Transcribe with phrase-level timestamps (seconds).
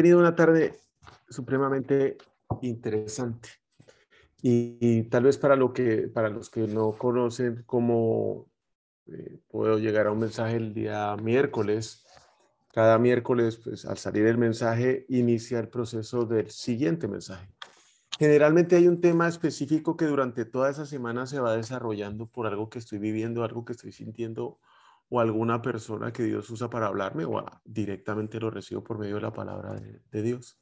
[0.00, 0.74] Tenido una tarde
[1.28, 2.16] supremamente
[2.62, 3.50] interesante.
[4.40, 8.46] Y, tal vez para, lo que, para los que no conocen cómo
[9.06, 12.06] eh, puedo llegar a un mensaje el día miércoles,
[12.72, 17.46] cada miércoles, pues al salir el mensaje, inicia el proceso del siguiente mensaje.
[18.18, 22.70] Generalmente hay un tema específico que durante toda esa semana se va desarrollando por algo
[22.70, 24.60] que estoy viviendo, algo que estoy sintiendo
[25.10, 29.22] o alguna persona que Dios usa para hablarme o directamente lo recibo por medio de
[29.22, 30.60] la palabra de, Dios.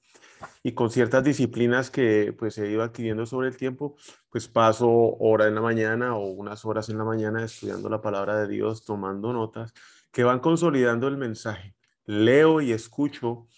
[0.62, 3.96] Y con ciertas disciplinas que pues he ido adquiriendo sobre el tiempo,
[4.30, 8.41] pues paso hora en la mañana o unas horas en la mañana estudiando la palabra
[8.41, 9.74] de Dios, tomando notas
[10.10, 11.76] que van consolidando el mensaje.
[12.06, 13.48] Leo y escucho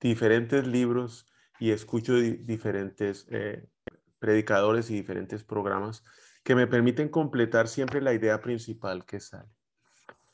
[0.00, 1.26] diferentes libros
[1.58, 3.68] y escucho diferentes eh,
[4.20, 6.04] predicadores y diferentes programas
[6.44, 9.57] que me permiten completar siempre la idea principal que sale.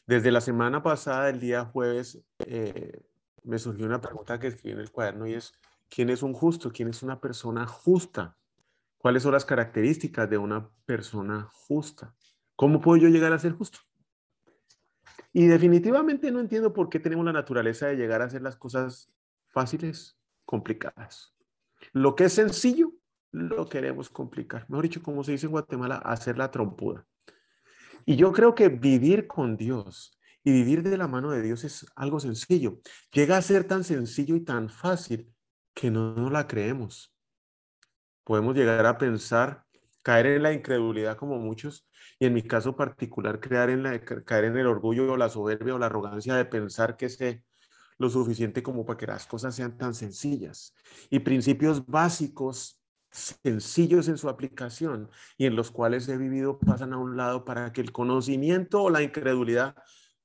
[0.06, 3.02] Desde la semana pasada, el día jueves, eh,
[3.42, 5.52] me surgió una pregunta que escribí en el cuaderno y es,
[5.88, 6.70] ¿quién es un justo?
[6.70, 8.36] ¿Quién es una persona justa?
[8.98, 12.14] ¿Cuáles son las características de una persona justa?
[12.56, 13.78] ¿Cómo puedo yo llegar a ser justo?
[15.32, 19.10] Y definitivamente no entiendo por qué tenemos la naturaleza de llegar a hacer las cosas
[19.48, 21.34] fáciles, complicadas.
[21.92, 22.92] Lo que es sencillo,
[23.30, 24.66] lo queremos complicar.
[24.68, 27.06] Mejor dicho, como se dice en Guatemala, hacer la trompuda.
[28.06, 31.86] Y yo creo que vivir con Dios y vivir de la mano de Dios es
[31.96, 32.80] algo sencillo.
[33.12, 35.32] Llega a ser tan sencillo y tan fácil
[35.74, 37.14] que no, la creemos.
[38.24, 39.64] Podemos llegar a pensar,
[40.02, 41.88] caer en la incredulidad como muchos,
[42.18, 45.74] y en mi caso particular, crear en la, caer en el orgullo o la soberbia
[45.74, 47.42] o la arrogancia de pensar que sé
[47.98, 50.74] lo suficiente como para que las cosas sean tan sencillas.
[51.10, 52.83] Y principios básicos
[53.14, 55.08] sencillos en su aplicación
[55.38, 58.90] y en los cuales he vivido pasan a un lado para que el conocimiento o
[58.90, 59.76] la incredulidad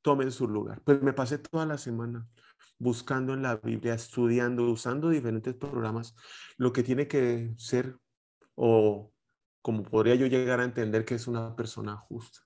[0.01, 0.81] tomen su lugar.
[0.83, 2.27] Pues me pasé toda la semana
[2.79, 6.15] buscando en la Biblia, estudiando, usando diferentes programas,
[6.57, 7.97] lo que tiene que ser
[8.55, 9.11] o
[9.61, 12.39] como podría yo llegar a entender que es una persona justa.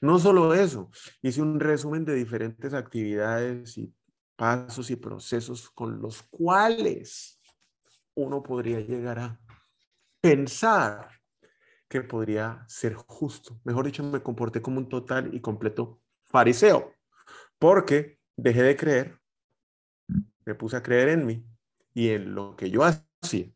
[0.00, 0.90] No solo eso,
[1.22, 3.94] hice un resumen de diferentes actividades y
[4.34, 7.40] pasos y procesos con los cuales
[8.14, 9.40] uno podría llegar a
[10.20, 11.08] pensar
[11.88, 13.60] que podría ser justo.
[13.64, 16.94] Mejor dicho, me comporté como un total y completo fariseo,
[17.58, 19.20] porque dejé de creer,
[20.44, 21.46] me puse a creer en mí
[21.94, 23.46] y en lo que yo hacía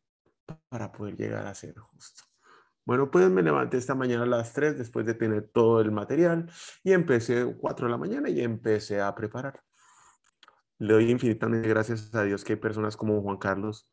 [0.68, 2.24] para poder llegar a ser justo.
[2.84, 6.50] Bueno, pues me levanté esta mañana a las 3 después de tener todo el material
[6.82, 9.62] y empecé 4 de la mañana y empecé a preparar.
[10.82, 13.88] Le doy infinitamente gracias a Dios que hay personas como Juan Carlos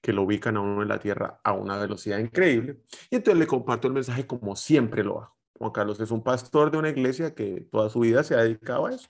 [0.00, 2.80] que lo ubican a uno en la tierra a una velocidad increíble.
[3.10, 5.36] Y entonces le comparto el mensaje como siempre lo hago.
[5.58, 8.86] Juan Carlos es un pastor de una iglesia que toda su vida se ha dedicado
[8.86, 9.08] a eso.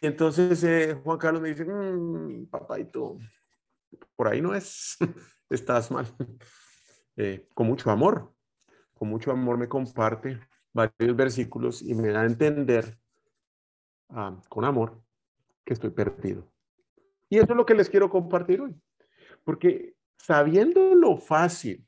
[0.00, 2.46] Y entonces eh, Juan Carlos me dice, mmm,
[2.92, 3.18] tú
[4.14, 4.98] por ahí no es,
[5.50, 6.06] estás mal.
[7.14, 8.32] Eh, con mucho amor,
[8.94, 10.40] con mucho amor me comparte
[10.72, 12.98] varios versículos y me da a entender
[14.08, 14.98] ah, con amor
[15.62, 16.51] que estoy perdido.
[17.32, 18.78] Y eso es lo que les quiero compartir hoy.
[19.42, 21.82] Porque sabiendo lo fácil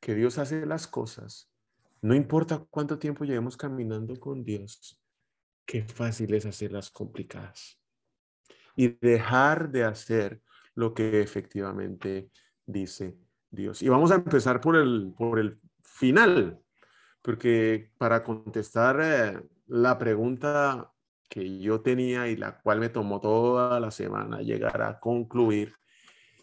[0.00, 1.52] que Dios hace las cosas,
[2.00, 4.98] no importa cuánto tiempo llevemos caminando con Dios,
[5.66, 7.78] qué fácil es hacer las complicadas.
[8.74, 10.40] Y dejar de hacer
[10.74, 12.30] lo que efectivamente
[12.64, 13.18] dice
[13.50, 13.82] Dios.
[13.82, 16.58] Y vamos a empezar por el, por el final,
[17.20, 20.90] porque para contestar eh, la pregunta
[21.28, 25.74] que yo tenía y la cual me tomó toda la semana llegar a concluir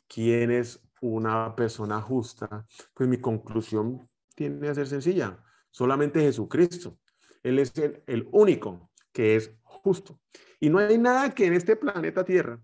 [0.08, 5.44] quién es una persona justa, pues mi conclusión tiene que ser sencilla.
[5.70, 7.00] Solamente Jesucristo.
[7.42, 10.20] Él es el, único que es justo.
[10.60, 12.64] Y no hay nada que en este planeta Tierra,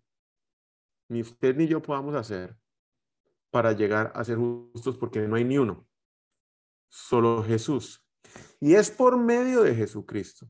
[1.09, 2.55] ni usted ni yo podamos hacer
[3.51, 5.85] para llegar a ser justos, porque no hay ni uno.
[6.87, 8.05] Solo Jesús.
[8.59, 10.47] Y es por medio de Jesucristo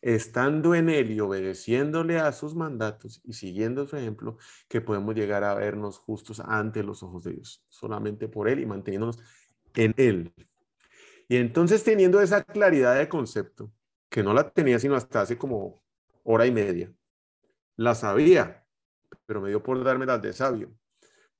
[0.00, 4.38] estando en Él y obedeciéndole a sus mandatos y siguiendo su ejemplo,
[4.68, 8.66] que podemos llegar a vernos justos ante los ojos de Dios, solamente por Él y
[8.66, 9.18] manteniéndonos
[9.74, 10.32] en Él.
[11.28, 13.72] Y entonces teniendo esa claridad de concepto,
[14.08, 15.82] que no la tenía sino hasta hace como
[16.24, 16.92] hora y media,
[17.76, 18.66] las sabía,
[19.26, 20.72] pero me dio por darme las de sabio,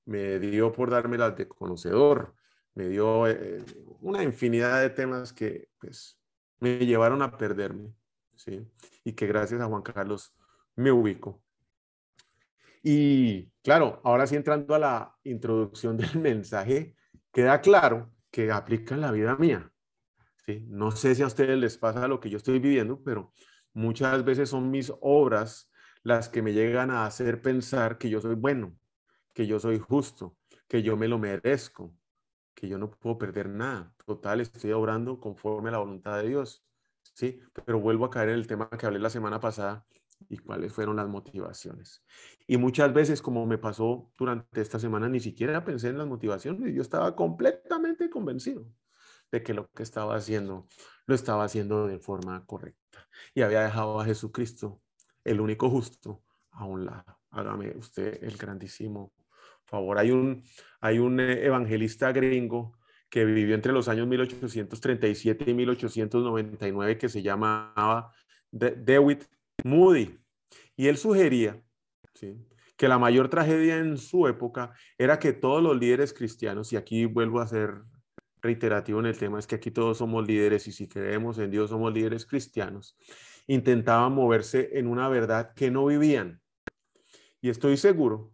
[0.04, 2.34] me dio por darme las de conocedor,
[2.74, 3.62] me dio eh,
[4.00, 6.18] una infinidad de temas que pues,
[6.58, 7.92] me llevaron a perderme,
[8.36, 8.66] ¿sí?
[9.04, 10.34] Y que gracias a Juan Carlos
[10.76, 11.42] me ubico.
[12.82, 16.96] Y claro, ahora sí entrando a la introducción del mensaje,
[17.32, 19.70] queda claro que aplica en la vida mía.
[20.46, 20.66] ¿sí?
[20.68, 23.32] No sé si a ustedes les pasa lo que yo estoy viviendo, pero
[23.72, 25.70] muchas veces son mis obras
[26.02, 28.76] las que me llegan a hacer pensar que yo soy bueno,
[29.32, 30.36] que yo soy justo,
[30.68, 31.94] que yo me lo merezco,
[32.54, 33.94] que yo no puedo perder nada.
[34.04, 36.66] Total, estoy obrando conforme a la voluntad de Dios.
[37.12, 39.84] Sí, pero vuelvo a caer en el tema que hablé la semana pasada
[40.28, 42.02] y cuáles fueron las motivaciones.
[42.46, 46.70] Y muchas veces, como me pasó durante esta semana, ni siquiera pensé en las motivaciones
[46.70, 48.66] y yo estaba completamente convencido
[49.30, 50.66] de que lo que estaba haciendo
[51.06, 54.80] lo estaba haciendo de forma correcta y había dejado a Jesucristo,
[55.24, 57.18] el único justo, a un lado.
[57.30, 59.12] Hágame usted el grandísimo
[59.64, 59.98] favor.
[59.98, 60.44] Hay un,
[60.80, 62.78] hay un eh, evangelista gringo
[63.12, 68.10] que vivió entre los años 1837 y 1899 que se llamaba
[68.50, 69.24] Dewitt
[69.64, 70.18] Moody.
[70.76, 71.62] Y él sugería
[72.74, 77.04] que la mayor tragedia en su época era que todos los líderes cristianos, y aquí
[77.04, 77.82] vuelvo a ser
[78.40, 81.68] reiterativo en el tema, es que aquí todos somos líderes y si creemos en Dios
[81.68, 82.96] somos líderes cristianos,
[83.46, 86.40] intentaban moverse en una verdad que no vivían.
[87.42, 88.32] Y estoy seguro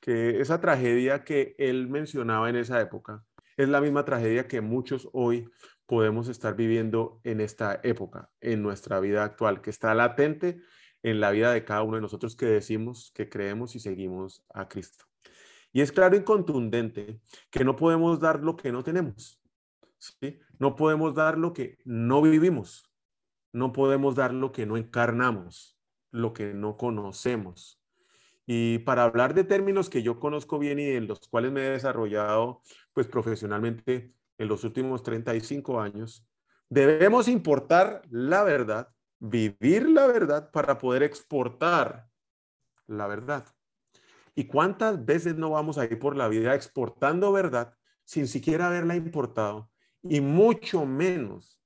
[0.00, 3.24] que esa tragedia que él mencionaba en esa época
[3.56, 5.48] es la misma tragedia que muchos hoy
[5.86, 10.60] podemos estar viviendo en esta época, en nuestra vida actual, que está latente
[11.02, 14.68] en la vida de cada uno de nosotros que decimos que creemos y seguimos a
[14.68, 15.04] Cristo.
[15.72, 17.20] Y es claro y contundente
[17.50, 19.42] que no podemos dar lo que no tenemos.
[19.98, 20.38] ¿sí?
[20.58, 22.90] No podemos dar lo que no vivimos.
[23.52, 25.78] No podemos dar lo que no encarnamos,
[26.10, 27.83] lo que no conocemos.
[28.46, 31.70] Y para hablar de términos que yo conozco bien y en los cuales me he
[31.70, 32.60] desarrollado
[32.92, 36.26] pues profesionalmente en los últimos 35 años,
[36.68, 38.88] debemos importar la verdad,
[39.18, 42.08] vivir la verdad para poder exportar
[42.86, 43.46] la verdad.
[44.34, 47.74] ¿Y cuántas veces no vamos a ir por la vida exportando verdad
[48.04, 49.70] sin siquiera haberla importado
[50.02, 51.60] y mucho menos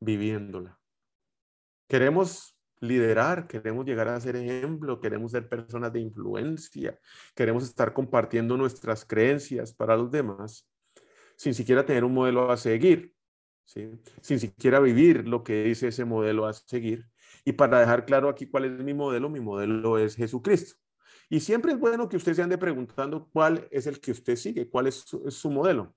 [0.00, 0.78] viviéndola?
[1.88, 6.98] Queremos liderar, queremos llegar a ser ejemplo, queremos ser personas de influencia,
[7.34, 10.68] queremos estar compartiendo nuestras creencias para los demás,
[11.36, 13.14] sin siquiera tener un modelo a seguir,
[13.64, 17.06] sin siquiera vivir lo que dice ese modelo a seguir.
[17.44, 20.76] Y para dejar claro aquí cuál es mi modelo, mi modelo es Jesucristo.
[21.30, 24.68] Y siempre es bueno que usted se ande preguntando cuál es el que usted sigue,
[24.68, 25.94] cuál es su, modelo.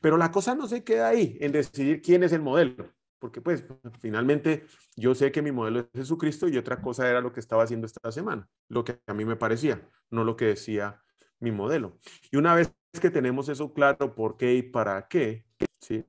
[0.00, 2.90] Pero la cosa no se queda ahí en decidir quién es el modelo,
[3.20, 3.64] porque pues
[4.00, 4.64] finalmente
[4.96, 7.86] yo sé que mi modelo es Jesucristo y otra cosa era lo que estaba haciendo
[7.86, 11.00] esta semana, lo que a mí me parecía, no lo que decía
[11.38, 11.98] mi modelo.
[12.32, 15.44] Y una vez que tenemos eso claro, por qué y para qué,
[15.80, 16.04] ¿sí?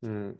[0.00, 0.30] Mm,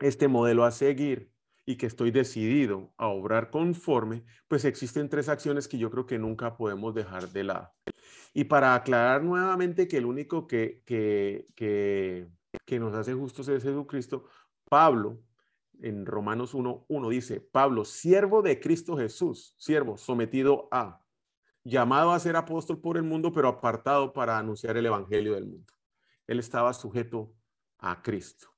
[0.00, 1.30] este modelo a seguir
[1.64, 6.18] y que estoy decidido a obrar conforme, pues existen tres acciones que yo creo que
[6.18, 7.72] nunca podemos dejar de lado.
[8.34, 12.28] Y para aclarar nuevamente que el único que, que, que,
[12.64, 14.24] que nos hace justos es Jesucristo,
[14.72, 15.22] Pablo
[15.82, 21.04] en Romanos 1, 1 dice, Pablo, siervo de Cristo Jesús, siervo, sometido a,
[21.62, 25.70] llamado a ser apóstol por el mundo, pero apartado para anunciar el Evangelio del mundo.
[26.26, 27.34] Él estaba sujeto
[27.76, 28.48] a Cristo.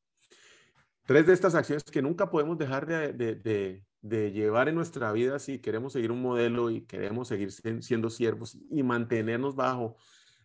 [1.05, 5.95] Tres de estas acciones que nunca podemos dejar de, llevar en nuestra vida si queremos
[5.95, 7.50] seguir un modelo y queremos seguir
[7.83, 9.97] siendo siervos y mantenernos bajo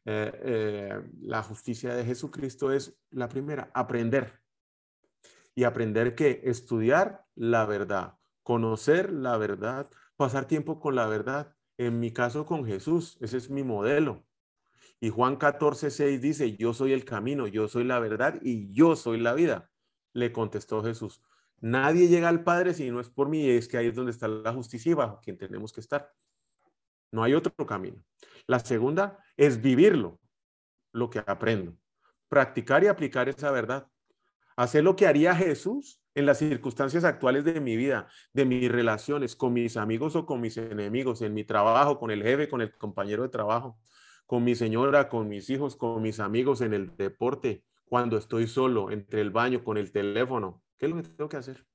[0.03, 4.38] eh, eh, la justicia de Jesucristo es la primera, aprender.
[5.55, 11.99] Y aprender que estudiar la verdad, conocer la verdad, pasar tiempo con la verdad en
[11.99, 14.25] mi caso con Jesús, ese es mi modelo.
[14.99, 18.97] Y Juan 14, 6 dice, yo soy el camino, yo soy la verdad y yo
[18.97, 19.71] soy la vida.
[20.11, 21.21] Le contestó Jesús,
[21.61, 24.11] nadie llega al Padre si no es por mí, y es que ahí es donde
[24.11, 26.11] está la justicia y bajo quien tenemos que estar.
[27.11, 28.03] No hay otro camino.
[28.45, 30.19] La segunda es vivirlo,
[30.91, 31.77] lo que aprendo.
[32.27, 33.87] Practicar y aplicar esa verdad.
[34.59, 39.37] Hacer lo que haría Jesús en las circunstancias actuales de mi vida, de mis relaciones
[39.37, 42.73] con mis amigos o con mis enemigos, en mi trabajo, con el jefe, con el
[42.73, 43.79] compañero de trabajo,
[44.25, 48.91] con mi señora, con mis hijos, con mis amigos en el deporte, cuando estoy solo,
[48.91, 50.61] entre el baño, con el teléfono.
[50.77, 51.65] ¿Qué es lo que tengo que hacer?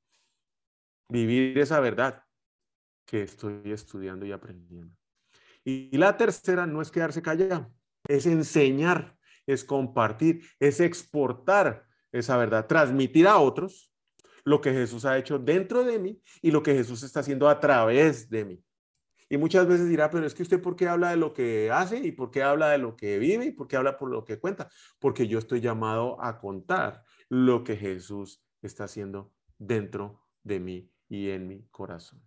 [1.09, 2.23] Vivir esa verdad
[3.07, 4.95] que estoy estudiando y aprendiendo.
[5.64, 7.73] Y la tercera no es quedarse callado,
[8.07, 13.92] es enseñar, es compartir, es exportar esa verdad, transmitir a otros
[14.44, 17.59] lo que Jesús ha hecho dentro de mí y lo que Jesús está haciendo a
[17.59, 18.64] través de mí.
[19.28, 21.99] Y muchas veces dirá, pero es que usted por qué habla de lo que hace
[21.99, 24.38] y por qué habla de lo que vive y por qué habla por lo que
[24.38, 24.68] cuenta.
[25.00, 31.30] Porque yo estoy llamado a contar lo que Jesús está haciendo dentro de mí y
[31.30, 32.23] en mi corazón.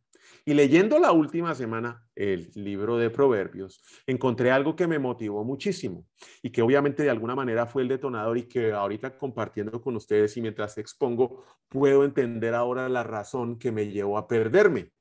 [0.45, 6.05] Y leyendo la última semana el libro de Proverbios, encontré algo que me motivó muchísimo
[6.41, 10.37] y que obviamente de alguna manera fue el detonador y que ahorita compartiendo con ustedes
[10.37, 14.91] y mientras expongo, puedo entender ahora la razón que me llevó a perderme.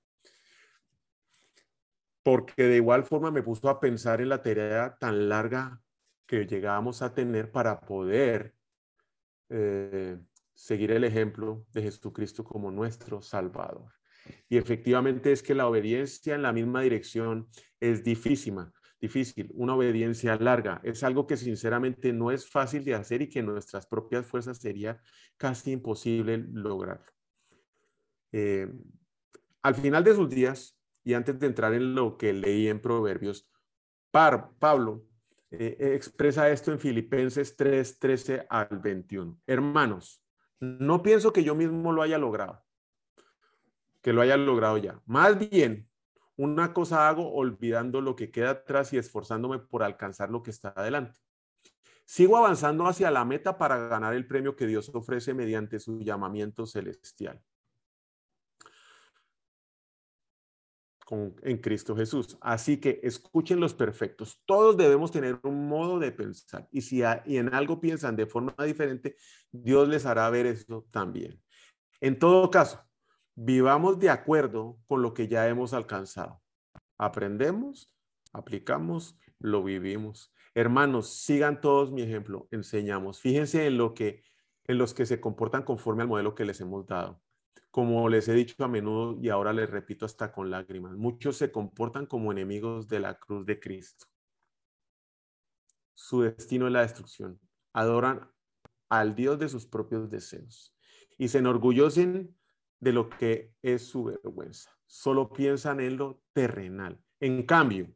[2.22, 5.80] Porque de igual forma me puso a pensar en la tarea tan larga
[6.26, 8.56] que llegábamos a tener para poder
[9.48, 10.18] eh,
[10.54, 13.92] seguir el ejemplo de Jesucristo como nuestro Salvador.
[14.48, 17.48] Y efectivamente es que la obediencia en la misma dirección
[17.80, 18.54] es difícil,
[19.00, 20.80] difícil, una obediencia larga.
[20.82, 25.00] Es algo que sinceramente no es fácil de hacer y que nuestras propias fuerzas sería
[25.36, 27.12] casi imposible lograrlo.
[28.32, 28.72] Eh,
[29.62, 33.48] al final de sus días, y antes de entrar en lo que leí en Proverbios,
[34.10, 35.06] Pablo
[35.50, 39.40] eh, expresa esto en Filipenses 3, 13 al 21.
[39.46, 40.22] Hermanos,
[40.58, 42.65] no pienso que yo mismo lo haya logrado
[44.06, 45.02] que lo haya logrado ya.
[45.04, 45.90] Más bien,
[46.36, 50.72] una cosa hago olvidando lo que queda atrás y esforzándome por alcanzar lo que está
[50.76, 51.18] adelante.
[52.04, 56.66] Sigo avanzando hacia la meta para ganar el premio que Dios ofrece mediante su llamamiento
[56.66, 57.42] celestial.
[61.42, 62.38] en Cristo Jesús.
[62.40, 64.40] Así que escuchen los perfectos.
[64.46, 66.68] Todos debemos tener un modo de pensar.
[66.70, 69.16] Y si y en algo piensan de forma diferente,
[69.50, 71.42] Dios les hará ver eso también.
[72.00, 72.85] En todo caso,
[73.36, 76.42] vivamos de acuerdo con lo que ya hemos alcanzado.
[76.98, 77.94] Aprendemos,
[78.32, 80.32] aplicamos, lo vivimos.
[80.54, 83.20] Hermanos, sigan todos mi ejemplo, enseñamos.
[83.20, 84.24] Fíjense en lo que
[84.68, 87.22] en los que se comportan conforme al modelo que les hemos dado.
[87.70, 91.52] Como les he dicho a menudo y ahora les repito hasta con lágrimas, muchos se
[91.52, 94.06] comportan como enemigos de la cruz de Cristo.
[95.94, 97.38] Su destino es la destrucción.
[97.72, 98.28] Adoran
[98.88, 100.74] al Dios de sus propios deseos
[101.18, 102.35] y se enorgullecen
[102.80, 104.70] de lo que es su vergüenza.
[104.86, 106.98] Solo piensan en lo terrenal.
[107.20, 107.92] En cambio,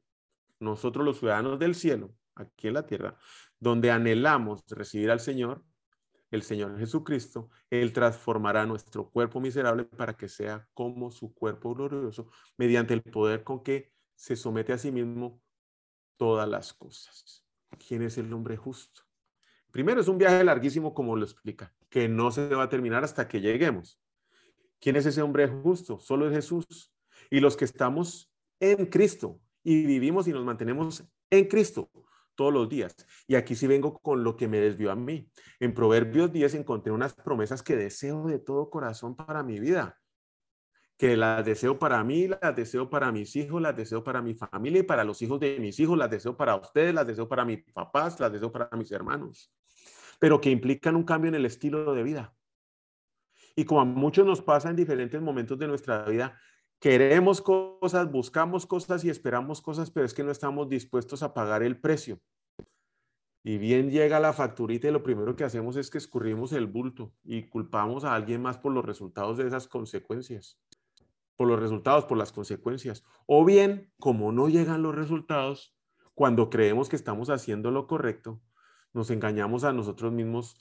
[0.59, 3.17] nosotros los ciudadanos del cielo, aquí en la tierra,
[3.59, 5.65] donde anhelamos recibir al Señor,
[6.31, 12.31] el Señor Jesucristo, Él transformará nuestro cuerpo miserable para que sea como su cuerpo glorioso,
[12.57, 15.43] mediante el poder con que se somete a sí mismo
[16.17, 17.45] todas las cosas.
[17.87, 19.03] ¿Quién es el hombre justo?
[19.71, 23.29] Primero es un viaje larguísimo, como lo explica, que no se va a terminar hasta
[23.29, 24.01] que lleguemos.
[24.81, 25.99] ¿Quién es ese hombre justo?
[25.99, 26.93] Solo es Jesús.
[27.31, 31.91] Y los que estamos en Cristo y vivimos y nos mantenemos en Cristo
[32.35, 32.97] todos los días.
[33.27, 35.31] Y aquí sí vengo con lo que me desvió a mí.
[35.59, 39.99] En Proverbios 10 encontré unas promesas que deseo de todo corazón para mi vida.
[40.97, 44.81] Que las deseo para mí, las deseo para mis hijos, las deseo para mi familia
[44.81, 47.63] y para los hijos de mis hijos, las deseo para ustedes, las deseo para mis
[47.73, 49.53] papás, las deseo para mis hermanos.
[50.19, 52.35] Pero que implican un cambio en el estilo de vida.
[53.57, 56.39] Y como a muchos nos pasa en diferentes momentos de nuestra vida,
[56.79, 61.63] queremos cosas, buscamos cosas y esperamos cosas, pero es que no estamos dispuestos a pagar
[61.63, 62.21] el precio.
[63.43, 67.15] Y bien llega la facturita y lo primero que hacemos es que escurrimos el bulto
[67.25, 70.59] y culpamos a alguien más por los resultados de esas consecuencias.
[71.37, 73.03] Por los resultados, por las consecuencias.
[73.27, 75.75] O bien, como no llegan los resultados,
[76.15, 78.43] cuando creemos que estamos haciendo lo correcto,
[78.93, 80.55] nos engañamos a nosotros mismos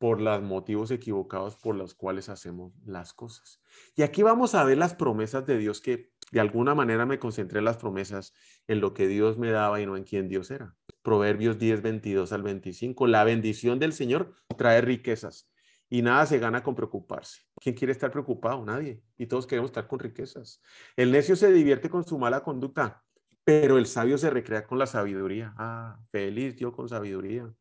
[0.00, 3.60] por los motivos equivocados por los cuales hacemos las cosas.
[3.94, 7.60] Y aquí vamos a ver las promesas de Dios que de alguna manera me concentré
[7.60, 8.32] las promesas
[8.66, 10.74] en lo que Dios me daba y no en quién Dios era.
[11.02, 13.06] Proverbios 10, 22 al 25.
[13.08, 15.50] La bendición del Señor trae riquezas
[15.90, 17.42] y nada se gana con preocuparse.
[17.60, 18.64] ¿Quién quiere estar preocupado?
[18.64, 19.02] Nadie.
[19.18, 20.62] Y todos queremos estar con riquezas.
[20.96, 23.04] El necio se divierte con su mala conducta,
[23.44, 25.52] pero el sabio se recrea con la sabiduría.
[25.58, 27.52] Ah, feliz yo con sabiduría.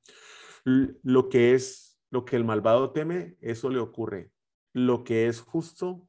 [0.63, 4.31] Lo que es lo que el malvado teme, eso le ocurre.
[4.73, 6.07] Lo que es justo,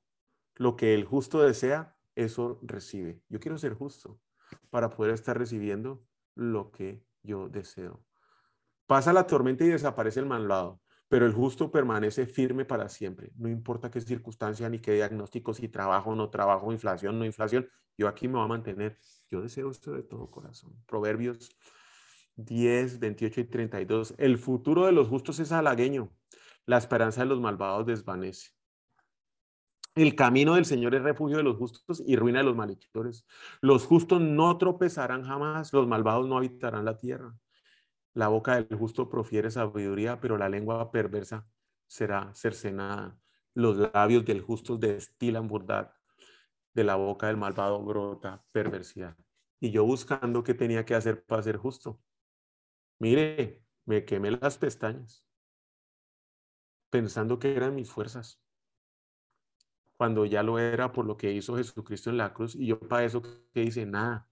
[0.57, 3.23] lo que el justo desea, eso recibe.
[3.29, 4.21] Yo quiero ser justo
[4.71, 6.05] para poder estar recibiendo
[6.35, 8.05] lo que yo deseo.
[8.87, 13.31] Pasa la tormenta y desaparece el malvado, pero el justo permanece firme para siempre.
[13.37, 18.09] No importa qué circunstancia ni qué diagnóstico, si trabajo no trabajo, inflación no inflación, yo
[18.09, 18.99] aquí me voy a mantener.
[19.29, 20.75] Yo deseo esto de todo corazón.
[20.87, 21.51] Proverbios
[22.45, 24.15] 10, 28 y 32.
[24.19, 26.13] El futuro de los justos es halagueño,
[26.67, 28.51] la esperanza de los malvados desvanece.
[29.95, 33.27] El camino del Señor es refugio de los justos y ruina de los malhechores.
[33.61, 37.35] Los justos no tropezarán jamás, los malvados no habitarán la tierra.
[38.15, 41.47] La boca del justo profiere sabiduría, pero la lengua perversa
[41.87, 43.19] será cercenada.
[43.55, 45.91] Los labios del justo destilan bondad,
[46.73, 49.17] de la boca del malvado brota perversidad.
[49.59, 52.01] Y yo buscando qué tenía que hacer para ser justo.
[53.01, 55.25] Mire, me quemé las pestañas,
[56.91, 58.41] pensando que eran mis fuerzas,
[59.97, 63.05] cuando ya lo era por lo que hizo Jesucristo en la cruz, y yo para
[63.05, 64.29] eso que hice nada.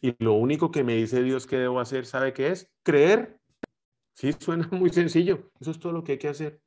[0.00, 2.72] Y lo único que me dice Dios que debo hacer, ¿sabe qué es?
[2.82, 3.40] Creer.
[4.14, 5.50] Sí, suena muy sencillo.
[5.60, 6.60] Eso es todo lo que hay que hacer.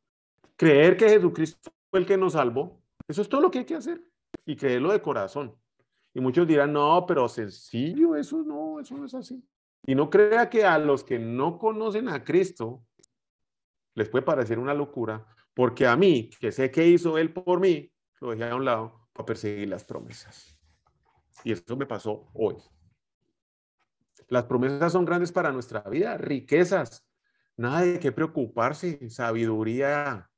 [0.56, 2.82] Creer que Jesucristo fue el que nos salvó.
[3.08, 4.02] Eso es todo lo que hay que hacer.
[4.46, 5.56] Y creerlo de corazón.
[6.14, 9.44] Y muchos dirán, no, pero sencillo, eso no, eso no es así.
[9.86, 12.86] Y no crea que a los que no conocen a Cristo
[13.96, 17.92] les puede parecer una locura, porque a mí, que sé que hizo Él por mí,
[18.20, 20.58] lo dejé a un lado para perseguir las promesas.
[21.44, 22.56] Y eso me pasó hoy.
[24.30, 27.06] Las promesas son grandes para nuestra vida, riquezas,
[27.58, 30.32] nada de qué preocuparse, sabiduría,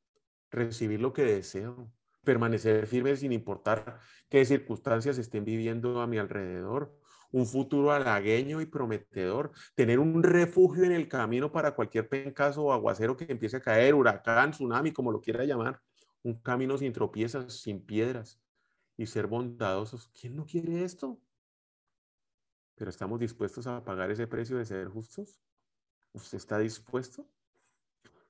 [0.51, 1.91] recibir lo que deseo,
[2.23, 3.99] permanecer firme sin importar
[4.29, 6.97] qué circunstancias estén viviendo a mi alrededor,
[7.35, 12.71] un futuro halagueño y prometedor, tener un refugio en el camino para cualquier pencaso o
[12.71, 15.81] aguacero que empiece a caer, huracán, tsunami, como lo quiera llamar,
[16.23, 18.39] un camino sin tropiezas, sin piedras
[18.95, 20.09] y ser bondadosos.
[20.17, 21.19] ¿Quién no quiere esto?
[22.75, 25.41] Pero estamos dispuestos a pagar ese precio de ser justos.
[26.13, 27.27] ¿Usted está dispuesto?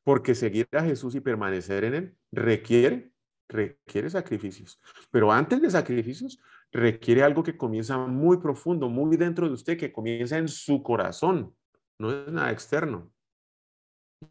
[0.03, 3.11] Porque seguir a Jesús y permanecer en Él requiere,
[3.47, 4.79] requiere sacrificios.
[5.11, 6.39] Pero antes de sacrificios,
[6.75, 11.55] requiere algo que comienza muy profundo, muy dentro de usted, que comienza en su corazón.
[11.97, 13.11] No es nada externo.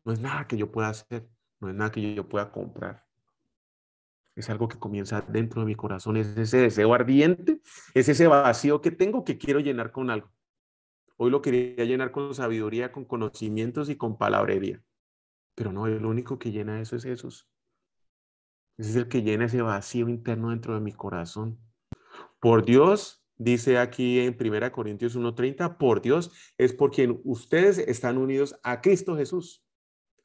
[0.05, 1.27] No es nada que yo pueda hacer.
[1.61, 3.07] No es nada que yo pueda comprar.
[4.37, 6.17] Es algo que comienza dentro de mi corazón.
[6.19, 7.61] Es ese deseo ardiente,
[7.95, 10.31] es ese vacío que tengo que quiero llenar con algo.
[11.17, 14.83] Hoy lo quería llenar con sabiduría, con conocimientos y con palabrería.
[15.55, 17.49] Pero no, el único que llena eso es Jesús.
[18.77, 21.59] Ese es el que llena ese vacío interno dentro de mi corazón.
[22.45, 28.19] Por Dios, dice aquí en 1 Corintios 1:30, por Dios es por quien ustedes están
[28.19, 29.65] unidos a Cristo Jesús.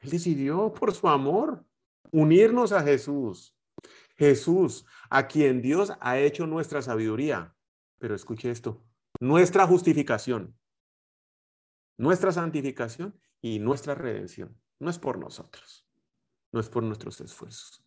[0.02, 1.64] Él decidió por su amor
[2.12, 3.56] unirnos a Jesús.
[4.18, 7.56] Jesús, a quien Dios ha hecho nuestra sabiduría.
[8.00, 8.84] Pero escuche esto,
[9.22, 10.60] nuestra justificación,
[11.98, 14.60] nuestra santificación y nuestra redención.
[14.78, 15.88] No es por nosotros,
[16.52, 17.82] no es por nuestros esfuerzos.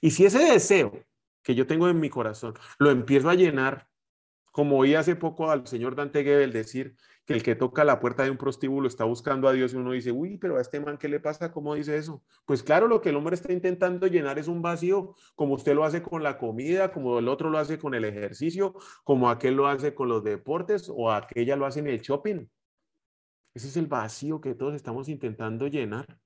[0.00, 1.04] Y si ese deseo
[1.42, 3.88] que yo tengo en mi corazón lo empiezo a llenar,
[4.52, 8.24] como oí hace poco al señor Dante Gebel decir, que el que toca la puerta
[8.24, 10.98] de un prostíbulo está buscando a Dios y uno dice, uy, pero a este man,
[10.98, 11.52] ¿qué le pasa?
[11.52, 12.22] ¿Cómo dice eso?
[12.44, 15.84] Pues claro, lo que el hombre está intentando llenar es un vacío, como usted lo
[15.84, 18.74] hace con la comida, como el otro lo hace con el ejercicio,
[19.04, 22.48] como aquel lo hace con los deportes o aquella lo hace en el shopping.
[23.54, 26.18] Ese es el vacío que todos estamos intentando llenar.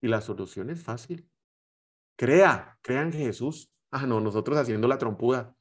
[0.00, 1.28] Y la solución es fácil.
[2.16, 3.73] Crea, crean Jesús.
[3.96, 5.54] Ah, no, nosotros haciendo la trompuda.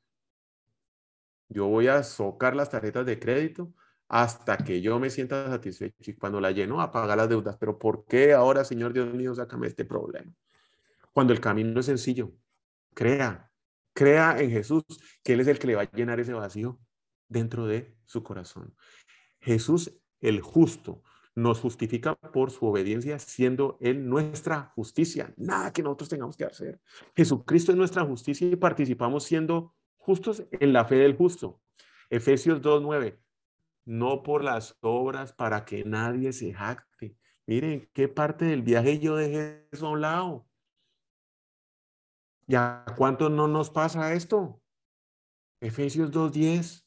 [1.49, 3.75] Yo voy a socar las tarjetas de crédito,
[4.07, 7.57] hasta que yo me sienta satisfecho y cuando la lleno apaga las deudas.
[7.59, 10.33] Pero ¿por qué ahora, Señor Dios mío, sácame este problema?
[11.11, 12.33] Cuando el camino es sencillo,
[12.95, 13.51] crea,
[13.93, 14.83] crea en Jesús,
[15.23, 16.79] que Él es el que le va a llenar ese vacío
[17.27, 18.75] dentro de su corazón.
[19.41, 21.03] Jesús, el justo,
[21.35, 25.33] nos justifica por su obediencia, siendo Él nuestra justicia.
[25.37, 26.79] Nada que nosotros tengamos que hacer.
[27.15, 31.61] Jesucristo es nuestra justicia y participamos siendo justos en la fe del justo.
[32.09, 33.23] Efesios 2.9
[33.85, 37.17] no por las obras para que nadie se jacte.
[37.45, 40.47] Miren, ¿qué parte del viaje yo dejé eso a un lado?
[42.47, 44.61] ¿Ya cuánto no nos pasa esto?
[45.59, 46.85] Efesios 2.10.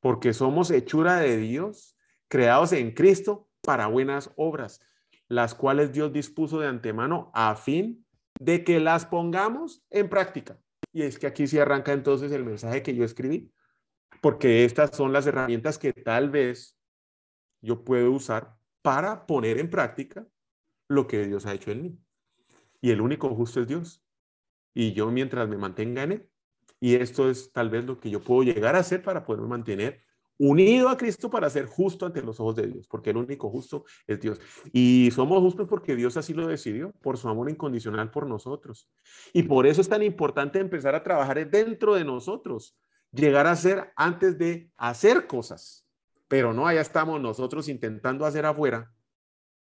[0.00, 1.96] Porque somos hechura de Dios,
[2.32, 4.80] creados en Cristo para buenas obras,
[5.28, 8.06] las cuales Dios dispuso de antemano a fin
[8.40, 10.58] de que las pongamos en práctica.
[10.94, 13.52] Y es que aquí se arranca entonces el mensaje que yo escribí
[14.22, 16.78] porque estas son las herramientas que tal vez
[17.60, 20.26] yo puedo usar para poner en práctica
[20.88, 21.98] lo que Dios ha hecho en mí.
[22.80, 24.02] Y el único justo es Dios.
[24.72, 26.30] Y yo mientras me mantenga en Él,
[26.80, 30.02] y esto es tal vez lo que yo puedo llegar a hacer para poderme mantener
[30.38, 33.84] unido a Cristo para ser justo ante los ojos de Dios, porque el único justo
[34.06, 34.40] es Dios.
[34.72, 38.88] Y somos justos porque Dios así lo decidió, por su amor incondicional por nosotros.
[39.32, 42.76] Y por eso es tan importante empezar a trabajar dentro de nosotros,
[43.12, 45.86] llegar a ser antes de hacer cosas.
[46.28, 48.92] Pero no, allá estamos nosotros intentando hacer afuera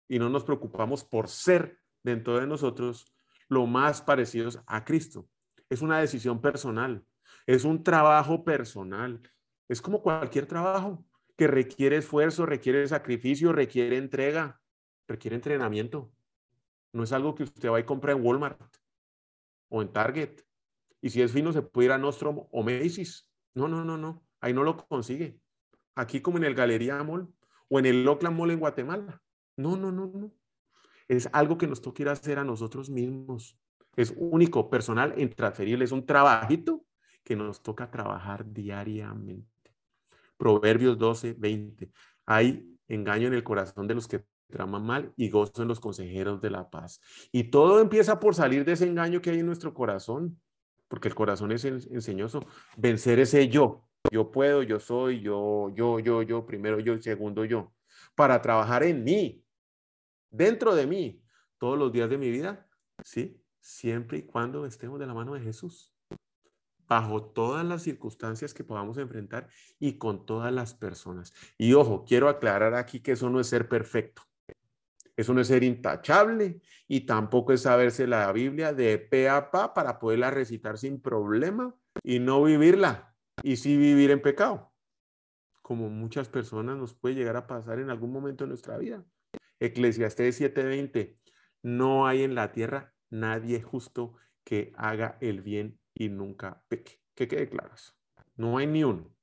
[0.08, 3.06] y no nos preocupamos por ser dentro de nosotros
[3.48, 5.28] lo más parecidos a Cristo.
[5.70, 7.04] Es una decisión personal,
[7.46, 9.22] es un trabajo personal,
[9.72, 11.02] es como cualquier trabajo
[11.34, 14.60] que requiere esfuerzo, requiere sacrificio, requiere entrega,
[15.08, 16.12] requiere entrenamiento.
[16.92, 18.60] No es algo que usted va y compra en Walmart.
[19.70, 20.42] o en Target.
[21.00, 23.26] Y si es fino, se puede ir a Nostrom o Macy's.
[23.54, 24.22] No, no, no, no.
[24.42, 25.40] Ahí no lo consigue.
[25.94, 27.32] Aquí como en el Galería Mall
[27.70, 29.22] o en el Oakland Mall en Guatemala.
[29.56, 30.34] No, no, no, no.
[31.08, 33.58] Es algo que nos toca ir a hacer a nosotros mismos.
[33.96, 35.86] Es único, personal, intransferible.
[35.86, 36.84] Es un trabajito
[37.24, 39.51] que nos toca trabajar diariamente.
[40.36, 41.90] Proverbios 12, 20.
[42.26, 46.40] Hay engaño en el corazón de los que traman mal y gozo en los consejeros
[46.40, 47.00] de la paz.
[47.32, 50.40] Y todo empieza por salir de ese engaño que hay en nuestro corazón,
[50.88, 52.40] porque el corazón es enseñoso.
[52.76, 53.88] Vencer ese yo.
[54.10, 57.72] Yo puedo, yo soy, yo, yo, yo, yo, primero yo segundo yo.
[58.14, 59.44] Para trabajar en mí,
[60.30, 61.22] dentro de mí,
[61.58, 62.68] todos los días de mi vida,
[63.04, 63.40] ¿sí?
[63.60, 65.91] Siempre y cuando estemos de la mano de Jesús
[66.88, 71.32] bajo todas las circunstancias que podamos enfrentar y con todas las personas.
[71.58, 74.22] Y ojo, quiero aclarar aquí que eso no es ser perfecto.
[75.16, 79.74] Eso no es ser intachable y tampoco es saberse la Biblia de pe a pa
[79.74, 84.72] para poderla recitar sin problema y no vivirla y sí vivir en pecado.
[85.60, 89.04] Como muchas personas nos puede llegar a pasar en algún momento de nuestra vida.
[89.60, 91.18] Eclesiastés 7:20,
[91.62, 94.14] no hay en la tierra nadie justo
[94.44, 97.00] que haga el bien y nunca peque.
[97.14, 97.74] Que quede claro
[98.36, 99.14] No hay ni uno.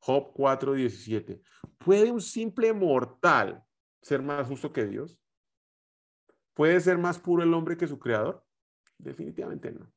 [0.00, 1.42] Job 4:17.
[1.78, 3.62] ¿Puede un simple mortal
[4.00, 5.20] ser más justo que Dios?
[6.54, 8.44] ¿Puede ser más puro el hombre que su creador?
[8.96, 9.92] Definitivamente no.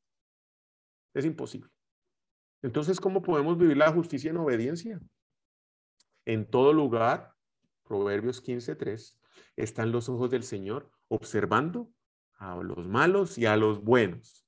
[1.14, 1.70] Es imposible.
[2.62, 5.00] Entonces, ¿cómo podemos vivir la justicia en obediencia?
[6.24, 7.34] En todo lugar,
[7.82, 9.18] Proverbios 15:3,
[9.56, 11.90] están los ojos del Señor observando
[12.34, 14.41] a los malos y a los buenos.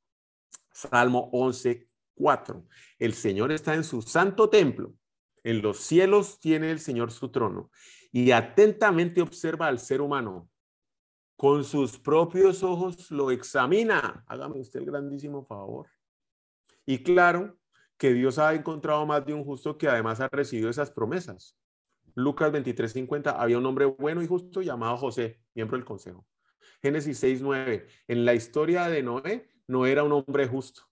[0.75, 2.67] Salmo 11, 4.
[2.99, 4.93] El Señor está en su santo templo.
[5.45, 7.71] En los cielos tiene el Señor su trono
[8.11, 10.49] y atentamente observa al ser humano.
[11.37, 14.25] Con sus propios ojos lo examina.
[14.27, 15.89] Hágame usted el grandísimo favor.
[16.87, 17.59] Y claro
[17.97, 21.57] que Dios ha encontrado más de un justo que además ha recibido esas promesas.
[22.15, 26.27] Lucas 23:50 había un hombre bueno y justo llamado José, miembro del consejo.
[26.83, 27.87] Génesis 6:9.
[28.09, 30.83] En la historia de Noé no era un hombre justo.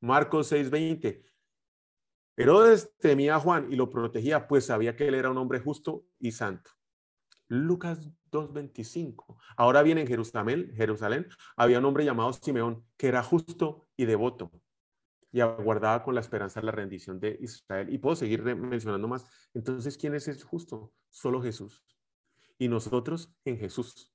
[0.00, 1.24] Marcos 6:20.
[2.36, 6.04] Herodes temía a Juan y lo protegía, pues sabía que él era un hombre justo
[6.18, 6.70] y santo.
[7.48, 9.38] Lucas 2:25.
[9.56, 14.50] Ahora bien, en Jerusalén, Jerusalén había un hombre llamado Simeón que era justo y devoto
[15.36, 17.92] y aguardaba con la esperanza la rendición de Israel.
[17.92, 19.26] Y puedo seguir mencionando más.
[19.52, 20.94] Entonces, ¿quién es el justo?
[21.10, 21.84] Solo Jesús.
[22.58, 24.14] Y nosotros en Jesús.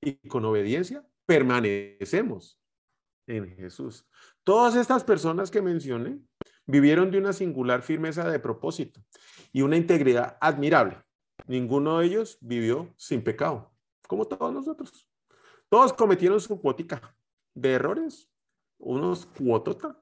[0.00, 2.57] Y con obediencia permanecemos
[3.28, 4.06] en Jesús.
[4.42, 6.20] Todas estas personas que mencioné
[6.66, 9.00] vivieron de una singular firmeza de propósito
[9.52, 10.98] y una integridad admirable.
[11.46, 13.72] Ninguno de ellos vivió sin pecado,
[14.06, 15.08] como todos nosotros.
[15.68, 17.16] Todos cometieron su cuotica
[17.54, 18.30] de errores,
[18.78, 20.00] unos cuotota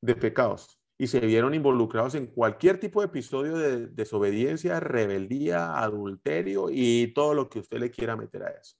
[0.00, 6.68] de pecados y se vieron involucrados en cualquier tipo de episodio de desobediencia, rebeldía, adulterio
[6.70, 8.76] y todo lo que usted le quiera meter a eso.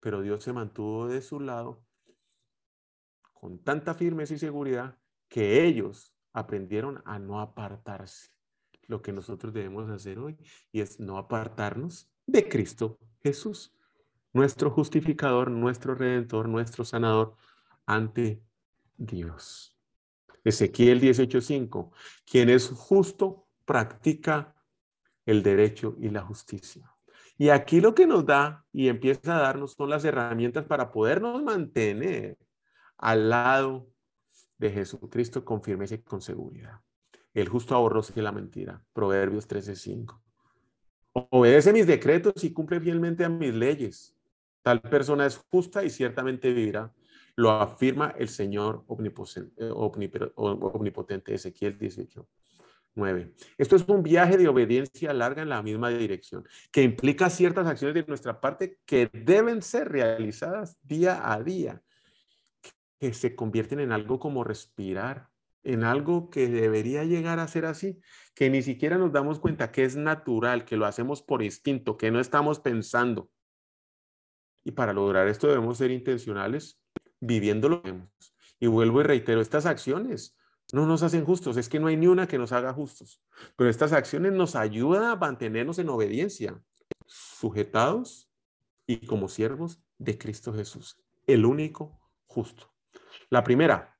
[0.00, 1.82] Pero Dios se mantuvo de su lado
[3.44, 4.96] con tanta firmeza y seguridad
[5.28, 8.30] que ellos aprendieron a no apartarse.
[8.86, 10.38] Lo que nosotros debemos hacer hoy
[10.72, 13.76] y es no apartarnos de Cristo Jesús,
[14.32, 17.36] nuestro justificador, nuestro redentor, nuestro sanador
[17.84, 18.42] ante
[18.96, 19.78] Dios.
[20.42, 21.92] Ezequiel 18:5,
[22.24, 24.54] quien es justo practica
[25.26, 26.90] el derecho y la justicia.
[27.36, 31.42] Y aquí lo que nos da y empieza a darnos son las herramientas para podernos
[31.42, 32.38] mantener
[33.04, 33.86] al lado
[34.56, 36.80] de Jesucristo con firmeza y con seguridad.
[37.34, 38.82] El justo ahorroso de la mentira.
[38.94, 40.22] Proverbios 13:5.
[41.12, 44.16] Obedece mis decretos y cumple fielmente a mis leyes.
[44.62, 46.94] Tal persona es justa y ciertamente vivirá.
[47.36, 49.70] Lo afirma el Señor omnipotente,
[50.36, 52.26] omnipotente Ezequiel 18.
[52.94, 53.34] 9.
[53.58, 57.94] Esto es un viaje de obediencia larga en la misma dirección, que implica ciertas acciones
[57.94, 61.82] de nuestra parte que deben ser realizadas día a día
[62.98, 65.28] que se convierten en algo como respirar,
[65.62, 68.00] en algo que debería llegar a ser así,
[68.34, 72.10] que ni siquiera nos damos cuenta que es natural, que lo hacemos por instinto, que
[72.10, 73.30] no estamos pensando.
[74.62, 76.80] Y para lograr esto debemos ser intencionales
[77.20, 77.82] viviéndolo.
[78.60, 80.36] Y vuelvo y reitero, estas acciones
[80.72, 83.22] no nos hacen justos, es que no hay ni una que nos haga justos,
[83.56, 86.60] pero estas acciones nos ayudan a mantenernos en obediencia,
[87.06, 88.30] sujetados
[88.86, 92.73] y como siervos de Cristo Jesús, el único justo.
[93.30, 93.96] La primera,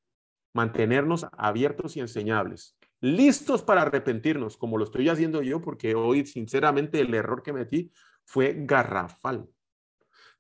[0.53, 7.01] mantenernos abiertos y enseñables, listos para arrepentirnos, como lo estoy haciendo yo, porque hoy, sinceramente,
[7.01, 7.93] el error que metí
[8.25, 9.49] fue garrafal.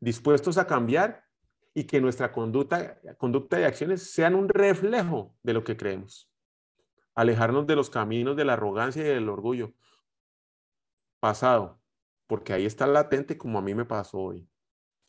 [0.00, 1.24] Dispuestos a cambiar
[1.74, 6.30] y que nuestra conducta, conducta y acciones sean un reflejo de lo que creemos.
[7.14, 9.74] Alejarnos de los caminos de la arrogancia y del orgullo.
[11.20, 11.80] Pasado,
[12.26, 14.48] porque ahí está latente como a mí me pasó hoy.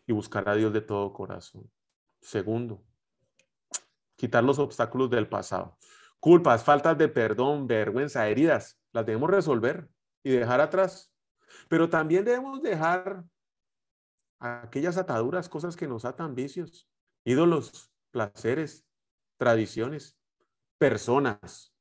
[0.07, 1.69] Y buscar a Dios de todo corazón.
[2.21, 2.83] Segundo,
[4.15, 5.77] quitar los obstáculos del pasado.
[6.19, 9.89] Culpas, faltas de perdón, vergüenza, heridas, las debemos resolver
[10.23, 11.13] y dejar atrás.
[11.69, 13.23] Pero también debemos dejar
[14.39, 16.89] aquellas ataduras, cosas que nos atan vicios,
[17.23, 18.85] ídolos, placeres,
[19.37, 20.17] tradiciones,
[20.77, 21.73] personas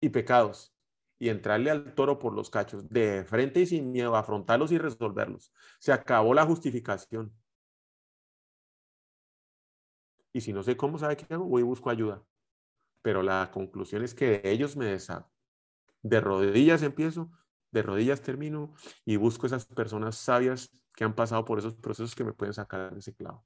[0.00, 0.74] y pecados
[1.18, 5.52] y entrarle al toro por los cachos, de frente y sin miedo, afrontarlos y resolverlos.
[5.78, 7.32] Se acabó la justificación.
[10.32, 11.44] Y si no sé cómo, ¿sabe qué hago?
[11.44, 12.22] Voy y busco ayuda.
[13.02, 15.30] Pero la conclusión es que ellos me deshago.
[16.02, 17.30] De rodillas empiezo,
[17.70, 22.24] de rodillas termino y busco esas personas sabias que han pasado por esos procesos que
[22.24, 23.44] me pueden sacar de ese clavo.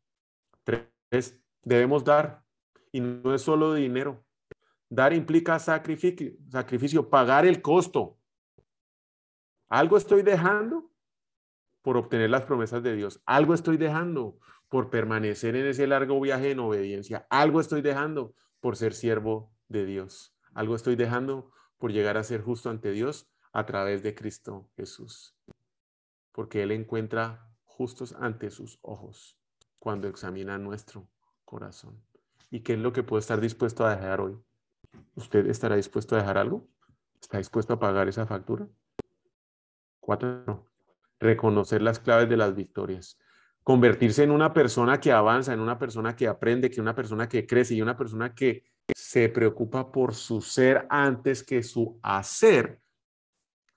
[0.65, 2.45] Tres, debemos dar.
[2.93, 4.25] Y no es solo dinero.
[4.89, 8.19] Dar implica sacrificio, sacrificio, pagar el costo.
[9.69, 10.91] Algo estoy dejando
[11.83, 13.21] por obtener las promesas de Dios.
[13.27, 14.39] Algo estoy dejando
[14.77, 17.27] por permanecer en ese largo viaje en obediencia.
[17.31, 20.37] Algo estoy dejando por ser siervo de Dios.
[20.53, 25.35] Algo estoy dejando por llegar a ser justo ante Dios a través de Cristo Jesús.
[26.31, 29.39] Porque Él encuentra justos ante sus ojos
[29.79, 31.09] cuando examina nuestro
[31.47, 31.99] corazón.
[32.51, 34.39] ¿Y qué es lo que puede estar dispuesto a dejar hoy?
[35.15, 36.69] ¿Usted estará dispuesto a dejar algo?
[37.19, 38.69] ¿Está dispuesto a pagar esa factura?
[40.01, 40.69] Cuatro,
[41.19, 43.19] reconocer las claves de las victorias
[43.67, 47.49] convertirse en una persona que avanza, en una persona que aprende, que una persona que
[47.49, 48.63] crece y una persona que
[48.95, 52.81] se preocupa por su ser antes que su hacer,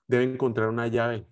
[0.06, 1.26] debe encontrar una llave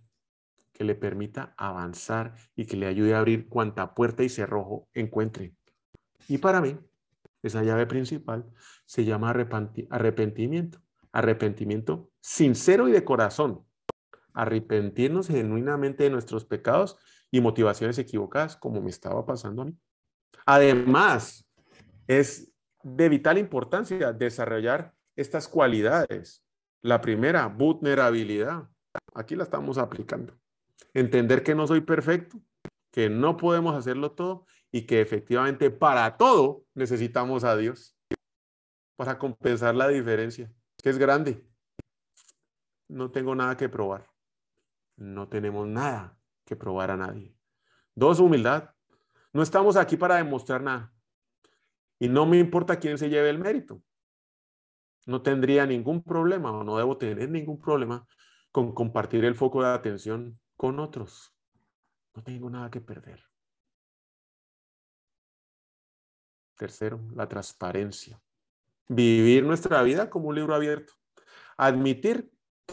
[0.72, 5.54] que le permita avanzar y que le ayude a abrir cuanta puerta y cerrojo encuentre.
[6.26, 6.76] Y para mí,
[7.44, 8.44] esa llave principal
[8.86, 10.80] se llama arrepentimiento.
[11.12, 13.64] Arrepentimiento sincero y de corazón.
[14.32, 16.98] Arrepentirnos genuinamente de nuestros pecados
[17.30, 19.76] y motivaciones equivocadas, como me estaba pasando a mí.
[20.46, 21.46] Además,
[22.06, 26.44] es de vital importancia desarrollar estas cualidades.
[26.80, 28.68] La primera, vulnerabilidad.
[29.14, 30.38] Aquí la estamos aplicando.
[30.94, 32.40] Entender que no soy perfecto,
[32.90, 37.96] que no podemos hacerlo todo y que efectivamente para todo necesitamos a Dios
[38.96, 41.44] para compensar la diferencia, que es grande.
[42.88, 44.08] No tengo nada que probar.
[44.96, 46.17] No tenemos nada
[46.48, 47.36] que probar a nadie.
[47.94, 48.70] Dos, humildad.
[49.34, 50.90] No estamos aquí para demostrar nada.
[51.98, 53.82] Y no me importa quién se lleve el mérito.
[55.04, 58.06] No tendría ningún problema o no debo tener ningún problema
[58.50, 61.34] con compartir el foco de atención con otros.
[62.14, 63.22] No tengo nada que perder.
[66.56, 68.18] Tercero, la transparencia.
[68.88, 70.94] Vivir nuestra vida como un libro abierto.
[71.58, 72.32] Admitir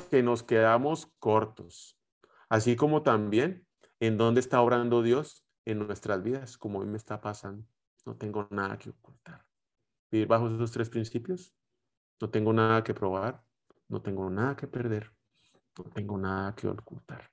[0.10, 2.00] que nos quedamos cortos,
[2.48, 3.65] así como también
[4.00, 7.66] dónde está obrando Dios en nuestras vidas, como hoy me está pasando.
[8.06, 9.46] No tengo nada que ocultar.
[10.12, 11.54] Vivir bajo esos tres principios,
[12.22, 13.44] no tengo nada que probar,
[13.88, 15.12] no tengo nada que perder,
[15.78, 17.30] no tengo nada que ocultar.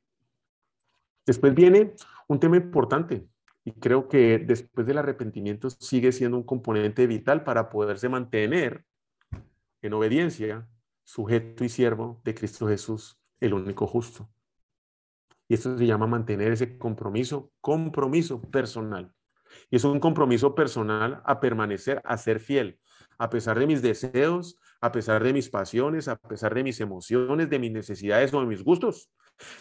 [1.27, 1.95] Después viene
[2.27, 3.29] un tema importante
[3.65, 8.85] y creo que después del arrepentimiento sigue siendo un componente vital para poderse mantener
[9.83, 10.69] en obediencia,
[11.05, 14.29] sujeto y siervo de Cristo Jesús, el único justo.
[15.53, 19.13] Y esto se llama mantener ese compromiso, compromiso personal.
[19.69, 22.81] Y es un compromiso personal a permanecer, a ser fiel,
[23.19, 27.51] a pesar de mis deseos, a pesar de mis pasiones, a pesar de mis emociones,
[27.51, 29.13] de mis necesidades o de mis gustos.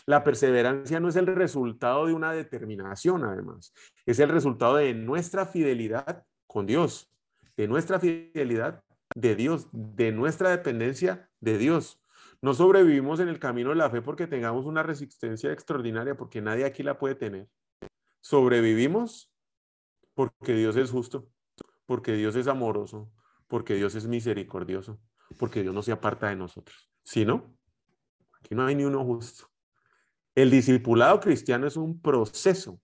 [0.05, 3.73] La perseverancia no es el resultado de una determinación, además,
[4.05, 7.11] es el resultado de nuestra fidelidad con Dios,
[7.57, 8.81] de nuestra fidelidad
[9.13, 12.00] de Dios, de nuestra dependencia de Dios.
[12.41, 16.65] No sobrevivimos en el camino de la fe porque tengamos una resistencia extraordinaria, porque nadie
[16.65, 17.47] aquí la puede tener.
[18.19, 19.31] Sobrevivimos
[20.15, 21.29] porque Dios es justo,
[21.85, 23.11] porque Dios es amoroso,
[23.47, 24.99] porque Dios es misericordioso,
[25.37, 26.91] porque Dios no se aparta de nosotros.
[27.03, 27.55] Si no,
[28.39, 29.47] aquí no hay ni uno justo.
[30.33, 32.81] El discipulado cristiano es un proceso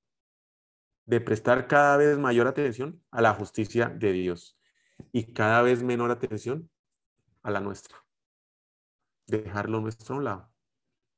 [1.05, 4.59] de prestar cada vez mayor atención a la justicia de Dios
[5.11, 6.69] y cada vez menor atención
[7.41, 8.06] a la nuestra
[9.27, 10.49] dejarlo a nuestro lado.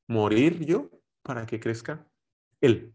[0.07, 0.89] Morir yo
[1.21, 2.05] para que crezca
[2.59, 2.93] Él.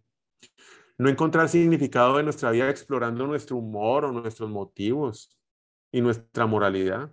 [0.99, 5.37] No encontrar significado en nuestra vida explorando nuestro humor o nuestros motivos
[5.91, 7.13] y nuestra moralidad.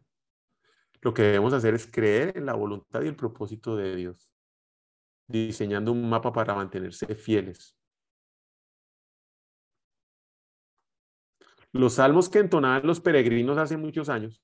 [1.02, 4.32] Lo que debemos hacer es creer en la voluntad y el propósito de Dios,
[5.28, 7.76] diseñando un mapa para mantenerse fieles.
[11.72, 14.42] Los salmos que entonaban los peregrinos hace muchos años,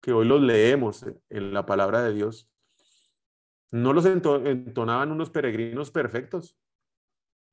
[0.00, 2.48] que hoy los leemos en la palabra de Dios,
[3.70, 6.56] no los entonaban unos peregrinos perfectos.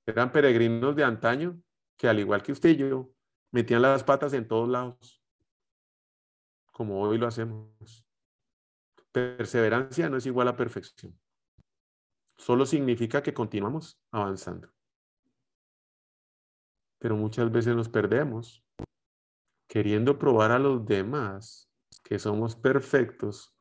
[0.06, 1.62] Eran peregrinos de antaño
[1.98, 3.12] que al igual que usted y yo,
[3.52, 5.24] metían las patas en todos lados,
[6.72, 8.06] como hoy lo hacemos.
[9.12, 11.18] Perseverancia no es igual a perfección.
[12.38, 14.70] Solo significa que continuamos avanzando.
[17.00, 18.66] Pero muchas veces nos perdemos
[19.70, 21.70] queriendo probar a los demás
[22.04, 23.55] que somos perfectos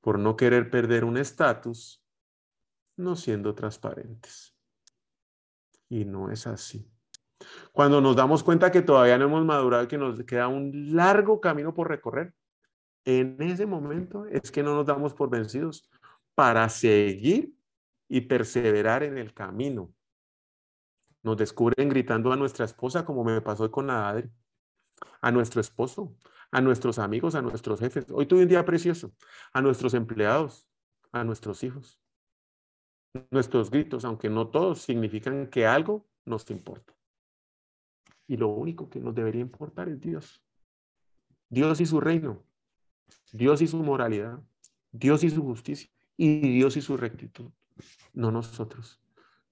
[0.00, 2.02] por no querer perder un estatus,
[2.96, 4.56] no siendo transparentes.
[5.88, 6.90] Y no es así.
[7.72, 11.40] Cuando nos damos cuenta que todavía no hemos madurado y que nos queda un largo
[11.40, 12.34] camino por recorrer,
[13.04, 15.88] en ese momento es que no nos damos por vencidos
[16.34, 17.54] para seguir
[18.08, 19.92] y perseverar en el camino.
[21.22, 24.30] Nos descubren gritando a nuestra esposa, como me pasó con Adri,
[25.20, 26.16] a nuestro esposo,
[26.50, 28.06] a nuestros amigos, a nuestros jefes.
[28.10, 29.12] Hoy tuve un día precioso,
[29.52, 30.66] a nuestros empleados,
[31.12, 32.00] a nuestros hijos.
[33.30, 36.94] Nuestros gritos, aunque no todos, significan que algo nos importa.
[38.28, 40.42] Y lo único que nos debería importar es Dios.
[41.48, 42.44] Dios y su reino.
[43.32, 44.42] Dios y su moralidad.
[44.90, 45.88] Dios y su justicia.
[46.16, 47.50] Y Dios y su rectitud.
[48.12, 49.00] No nosotros.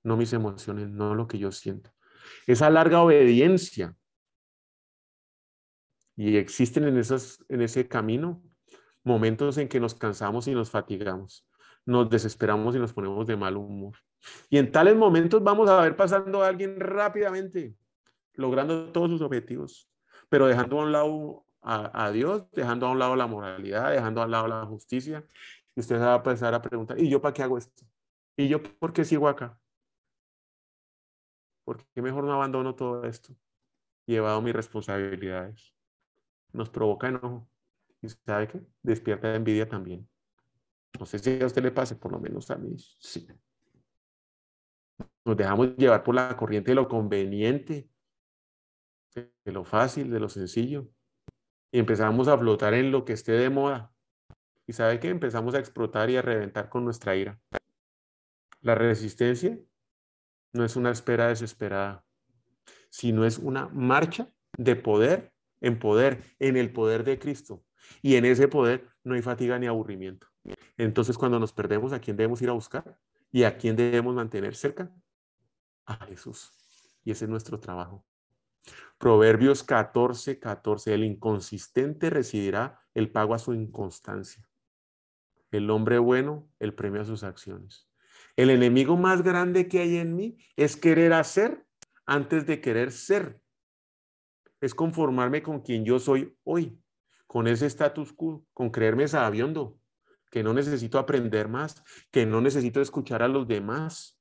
[0.03, 1.91] No mis emociones, no lo que yo siento.
[2.47, 3.97] Esa larga obediencia.
[6.17, 8.43] Y existen en, esos, en ese camino
[9.03, 11.47] momentos en que nos cansamos y nos fatigamos.
[11.85, 13.97] Nos desesperamos y nos ponemos de mal humor.
[14.49, 17.77] Y en tales momentos vamos a ver pasando a alguien rápidamente
[18.37, 19.89] logrando todos sus objetivos,
[20.29, 24.27] pero dejando a un lado a, Dios, dejando a un lado la moralidad, dejando a
[24.27, 25.25] un lado la justicia.
[25.75, 27.85] Y usted va a empezar a preguntar, ¿y yo para qué hago esto?
[28.37, 29.59] ¿Y yo por qué sigo acá?
[31.65, 33.35] ¿Por qué mejor no abandono todo esto?
[34.07, 35.74] Llevado mis responsabilidades.
[36.55, 37.47] Nos provoca enojo.
[38.01, 38.61] ¿Y sabe qué?
[38.83, 40.09] Despierta envidia también.
[40.99, 43.27] No sé si a usted le pase, por lo menos a mí sí.
[45.25, 47.91] Nos dejamos llevar por la corriente de lo conveniente,
[49.15, 50.89] de lo fácil, de lo sencillo.
[51.73, 53.93] Y empezamos a flotar en lo que esté de moda.
[54.67, 55.09] ¿Y sabe qué?
[55.09, 57.41] Empezamos a explotar y a reventar con nuestra ira.
[58.61, 59.59] La resistencia
[60.53, 62.05] no es una espera desesperada,
[62.91, 65.34] sino es una marcha de poder
[65.65, 67.65] en poder, en el poder de Cristo.
[68.03, 70.27] Y en ese poder no hay fatiga ni aburrimiento.
[70.77, 72.99] Entonces, cuando nos perdemos, ¿a quién debemos ir a buscar?
[73.33, 74.95] ¿Y a quién debemos mantener cerca?
[75.87, 76.53] A Jesús.
[77.03, 78.05] Y ese es nuestro trabajo.
[78.99, 80.95] Proverbios 14, 14.
[80.95, 84.47] El inconsistente recibirá el pago a su inconstancia.
[85.51, 87.89] El hombre bueno, el premio a sus acciones.
[88.37, 91.65] El enemigo más grande que hay en mí es querer hacer
[92.07, 93.41] antes de querer ser.
[94.65, 96.81] Es conformarme con quien yo soy hoy,
[97.27, 99.79] con ese status quo, con creerme sabiondo,
[100.31, 104.19] que no necesito aprender más, que no necesito escuchar a los demás.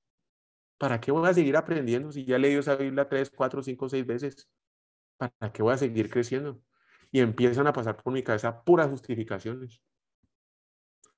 [0.77, 4.05] ¿Para qué voy a seguir aprendiendo si ya leído esa Biblia tres, cuatro, cinco, seis
[4.05, 4.51] veces?
[5.15, 6.61] ¿Para qué voy a seguir creciendo?
[7.09, 9.81] Y empiezan a pasar por mi cabeza puras justificaciones.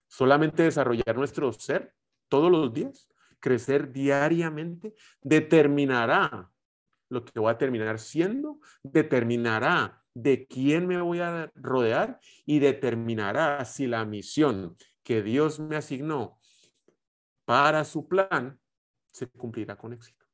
[0.07, 1.95] Solamente desarrollar nuestro ser
[2.27, 3.09] todos los días,
[3.39, 6.51] crecer diariamente, determinará
[7.09, 13.63] lo que voy a terminar siendo, determinará de quién me voy a rodear y determinará
[13.65, 16.39] si la misión que Dios me asignó
[17.45, 18.59] para su plan
[19.11, 20.25] se cumplirá con éxito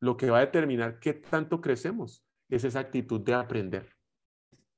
[0.00, 3.94] lo que va a determinar qué tanto crecemos es esa actitud de aprender.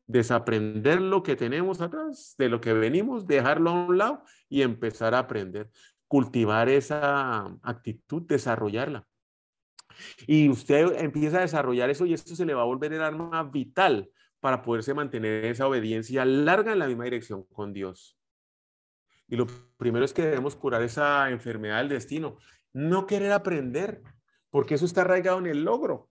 [0.06, 5.14] Desaprender lo que tenemos atrás, de lo que venimos, dejarlo a un lado y empezar
[5.14, 5.70] a aprender.
[6.10, 9.06] Cultivar esa actitud, desarrollarla.
[10.26, 13.44] Y usted empieza a desarrollar eso y esto se le va a volver el arma
[13.44, 18.18] vital para poderse mantener esa obediencia larga en la misma dirección con Dios.
[19.28, 19.46] Y lo
[19.76, 22.38] primero es que debemos curar esa enfermedad del destino.
[22.72, 24.02] No querer aprender,
[24.50, 26.10] porque eso está arraigado en el logro.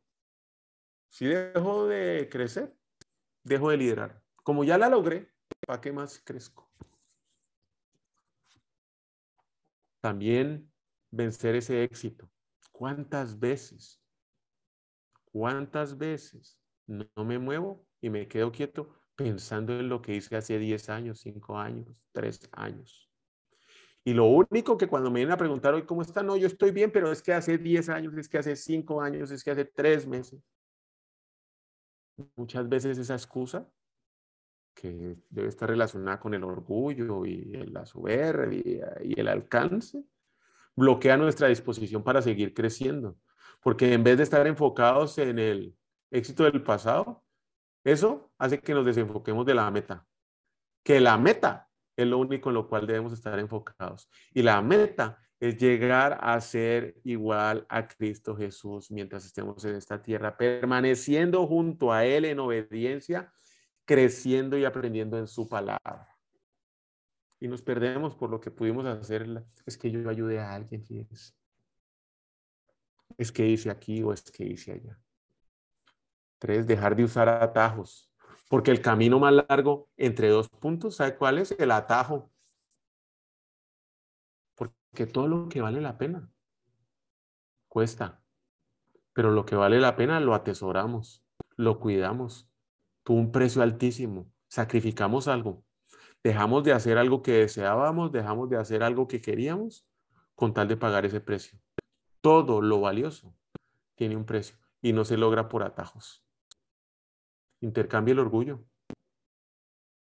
[1.10, 2.74] Si dejo de crecer,
[3.44, 4.22] dejo de liderar.
[4.44, 5.34] Como ya la logré,
[5.68, 6.69] ¿para qué más crezco?
[10.02, 10.72] También
[11.12, 12.30] vencer ese éxito.
[12.72, 14.02] ¿Cuántas veces?
[15.26, 20.58] ¿Cuántas veces no me muevo y me quedo quieto pensando en lo que hice hace
[20.58, 23.12] 10 años, 5 años, 3 años?
[24.06, 26.72] Y lo único que cuando me vienen a preguntar hoy cómo está, no, yo estoy
[26.72, 29.66] bien, pero es que hace 10 años, es que hace 5 años, es que hace
[29.66, 30.42] 3 meses.
[32.36, 33.70] Muchas veces esa excusa,
[34.80, 40.04] que debe estar relacionada con el orgullo y la soberbia y el alcance,
[40.76, 43.18] bloquea nuestra disposición para seguir creciendo.
[43.62, 45.76] Porque en vez de estar enfocados en el
[46.12, 47.24] éxito del pasado,
[47.84, 50.06] eso hace que nos desenfoquemos de la meta.
[50.84, 51.68] Que la meta
[51.98, 54.10] es lo único en lo cual debemos estar enfocados.
[54.34, 60.02] Y la meta es llegar a ser igual a Cristo Jesús mientras estemos en esta
[60.02, 63.32] tierra, permaneciendo junto a Él en obediencia,
[63.90, 66.16] creciendo y aprendiendo en su palabra.
[67.40, 69.44] Y nos perdemos por lo que pudimos hacer.
[69.66, 71.36] Es que yo ayudé a alguien, es,
[73.18, 75.00] es que hice aquí o es que hice allá.
[76.38, 78.12] Tres, dejar de usar atajos.
[78.48, 81.56] Porque el camino más largo entre dos puntos, ¿sabe cuál es?
[81.58, 82.32] El atajo
[84.94, 86.30] que todo lo que vale la pena
[87.68, 88.22] cuesta,
[89.14, 91.24] pero lo que vale la pena lo atesoramos,
[91.56, 92.49] lo cuidamos.
[93.04, 95.64] Tuvo un precio altísimo, sacrificamos algo,
[96.24, 99.88] dejamos de hacer algo que deseábamos, dejamos de hacer algo que queríamos
[100.36, 101.60] con tal de pagar ese precio.
[102.22, 103.36] Todo lo valioso
[103.96, 106.24] tiene un precio y no se logra por atajos.
[107.62, 108.64] Intercambia el orgullo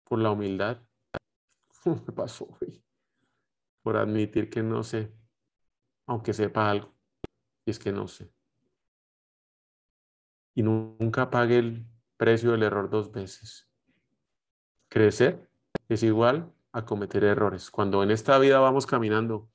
[0.05, 0.83] por la humildad.
[2.05, 2.57] ¿Qué pasó?
[2.61, 2.83] hoy?
[3.89, 5.15] por admitir que no sé,
[6.07, 6.95] aunque sepa algo.
[7.65, 8.31] Y es que no sé.
[10.55, 11.87] Y nunca pague el
[12.19, 13.67] precio del error dos veces.
[14.89, 15.49] Crecer
[15.89, 17.71] es igual a cometer errores.
[17.71, 19.49] Cuando en esta vida vamos caminando,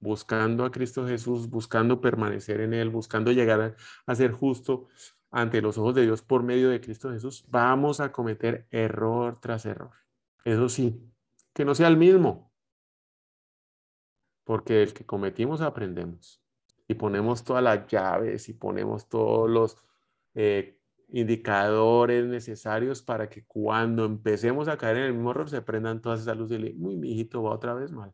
[0.00, 4.88] buscando a Cristo Jesús, buscando permanecer en Él, buscando llegar a ser justo
[5.30, 9.66] ante los ojos de Dios por medio de Cristo Jesús, vamos a cometer error tras
[9.66, 9.90] error.
[10.44, 11.10] Eso sí,
[11.52, 12.52] que no sea el mismo,
[14.44, 16.40] porque el que cometimos aprendemos
[16.86, 19.76] y ponemos todas las llaves y ponemos todos los
[20.34, 20.78] eh,
[21.18, 26.20] indicadores necesarios para que cuando empecemos a caer en el mismo error se prendan todas
[26.20, 28.12] esas luces y le muy mi hijito va otra vez mal.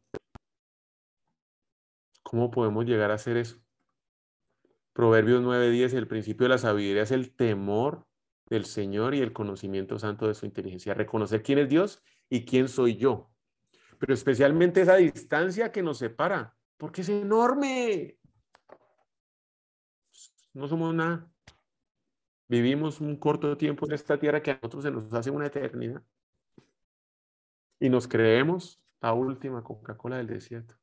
[2.23, 3.59] ¿Cómo podemos llegar a hacer eso?
[4.93, 8.07] Proverbios 9:10, el principio de la sabiduría es el temor
[8.47, 10.95] del Señor y el conocimiento santo de su inteligencia.
[10.95, 13.31] Reconocer quién es Dios y quién soy yo
[14.01, 18.17] pero especialmente esa distancia que nos separa, porque es enorme.
[20.55, 21.31] No somos nada.
[22.51, 26.03] Vivimos un corto tiempo en esta tierra que a nosotros se nos hace una eternidad.
[27.79, 30.75] Y nos creemos la última Coca-Cola del desierto.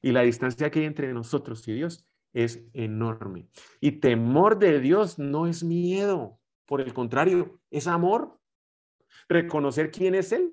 [0.00, 3.48] Y la distancia que hay entre nosotros y Dios es enorme.
[3.80, 6.38] Y temor de Dios no es miedo.
[6.66, 8.38] Por el contrario, es amor.
[9.28, 10.52] Reconocer quién es Él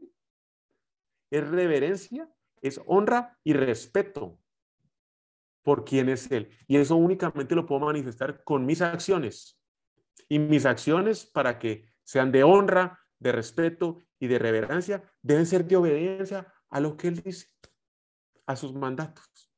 [1.34, 2.30] es reverencia,
[2.62, 4.40] es honra y respeto
[5.64, 6.50] por quién es Él.
[6.68, 9.60] Y eso únicamente lo puedo manifestar con mis acciones.
[10.30, 15.66] Y mis acciones para que sean de honra, de respeto y de reverencia, deben ser
[15.66, 17.48] de obediencia a lo que Él dice,
[18.46, 19.52] a sus mandatos.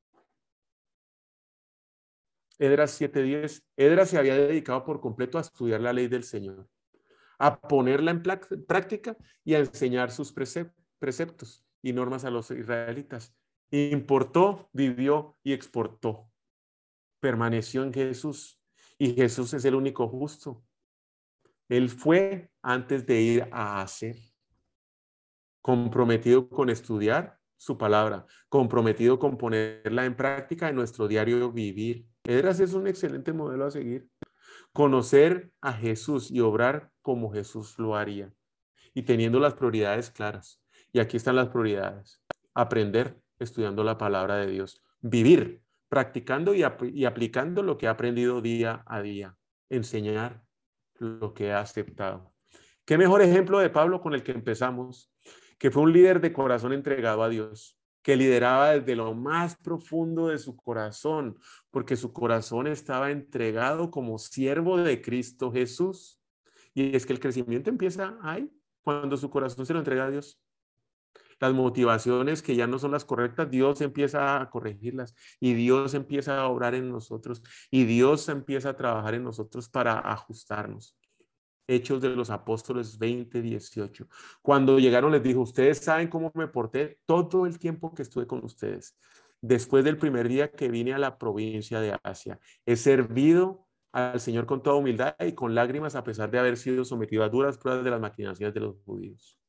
[2.58, 6.70] Edras 7:10, Edras se había dedicado por completo a estudiar la ley del Señor,
[7.38, 13.36] a ponerla en práctica y a enseñar sus preceptos y normas a los israelitas.
[13.72, 16.32] Importó, vivió y exportó.
[17.20, 18.62] Permaneció en Jesús
[18.98, 20.64] y Jesús es el único justo.
[21.70, 24.16] Él fue antes de ir a hacer.
[25.62, 32.08] Comprometido con estudiar su palabra, comprometido con ponerla en práctica en nuestro diario vivir.
[32.24, 34.08] Edras es un excelente modelo a seguir.
[34.74, 38.32] Conocer a Jesús y obrar como Jesús lo haría
[38.94, 40.62] y teniendo las prioridades claras.
[40.92, 42.22] Y aquí están las prioridades.
[42.54, 44.82] Aprender estudiando la palabra de Dios.
[45.02, 45.65] Vivir
[45.96, 46.62] practicando y,
[47.06, 49.38] aplicando lo que ha aprendido día a día.
[49.70, 50.44] Enseñar
[50.96, 52.34] lo que ha aceptado.
[52.84, 55.10] Qué mejor ejemplo de Pablo con el que empezamos,
[55.58, 60.28] que fue un líder de corazón entregado a Dios, que lideraba desde lo más profundo
[60.28, 61.40] de su corazón,
[61.72, 66.20] porque su corazón estaba entregado como siervo de Cristo Jesús.
[66.74, 70.45] Y es que el crecimiento empieza ahí, cuando su corazón se lo entrega a Dios
[71.40, 76.40] las motivaciones que ya no son las correctas, Dios empieza a corregirlas y Dios empieza
[76.40, 80.98] a obrar en nosotros y Dios empieza a trabajar en nosotros para ajustarnos.
[81.68, 84.08] Hechos de los Apóstoles 20, 18.
[84.42, 88.44] Cuando llegaron les dijo, ustedes saben cómo me porté todo el tiempo que estuve con
[88.46, 88.96] ustedes.
[89.42, 94.46] Después del primer día que vine a la provincia de Asia, he servido al Señor
[94.46, 97.84] con toda humildad y con lágrimas a pesar de haber sido sometido a duras pruebas
[97.84, 99.40] de las maquinaciones de los judíos.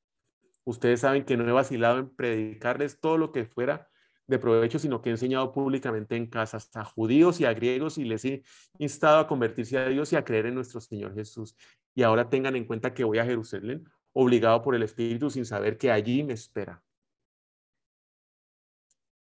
[0.67, 3.89] Ustedes saben que no he vacilado en predicarles todo lo que fuera
[4.27, 8.05] de provecho, sino que he enseñado públicamente en casas a judíos y a griegos y
[8.05, 8.43] les he
[8.79, 11.57] instado a convertirse a Dios y a creer en nuestro Señor Jesús.
[11.95, 15.79] Y ahora tengan en cuenta que voy a Jerusalén obligado por el Espíritu sin saber
[15.79, 16.83] que allí me espera.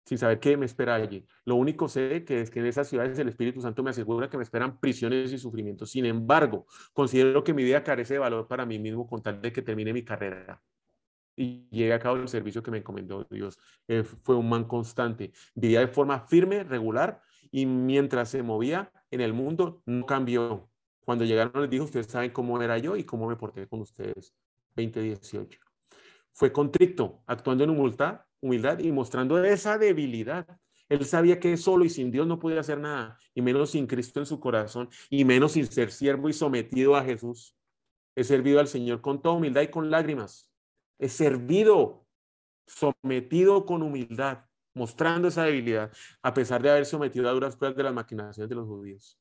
[0.06, 1.26] sin saber qué me espera allí.
[1.44, 4.36] Lo único sé que es que en esas ciudades el Espíritu Santo me asegura que
[4.36, 5.90] me esperan prisiones y sufrimientos.
[5.90, 9.52] Sin embargo, considero que mi vida carece de valor para mí mismo con tal de
[9.52, 10.62] que termine mi carrera
[11.36, 13.58] y llegue a cabo el servicio que me encomendó Dios.
[13.86, 15.32] Eh, fue un man constante.
[15.54, 20.68] Vivía de forma firme, regular, y mientras se movía en el mundo, no cambió.
[21.04, 24.34] Cuando llegaron les dijo, ustedes saben cómo era yo y cómo me porté con ustedes.
[24.74, 25.60] 2018.
[26.32, 30.46] Fue contrito, actuando en humildad, humildad y mostrando esa debilidad.
[30.88, 34.20] Él sabía que solo y sin Dios no podía hacer nada, y menos sin Cristo
[34.20, 37.56] en su corazón, y menos sin ser siervo y sometido a Jesús.
[38.14, 40.50] He servido al Señor con toda humildad y con lágrimas.
[40.98, 42.06] He servido,
[42.66, 44.44] sometido con humildad,
[44.74, 45.92] mostrando esa debilidad,
[46.22, 49.18] a pesar de haber sometido a duras pruebas de las maquinaciones de los judíos.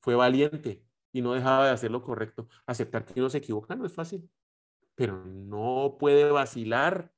[0.00, 2.48] Fue valiente y no dejaba de hacer lo correcto.
[2.66, 4.28] Aceptar que uno se equivoca no es fácil,
[4.94, 7.12] pero no puede vacilar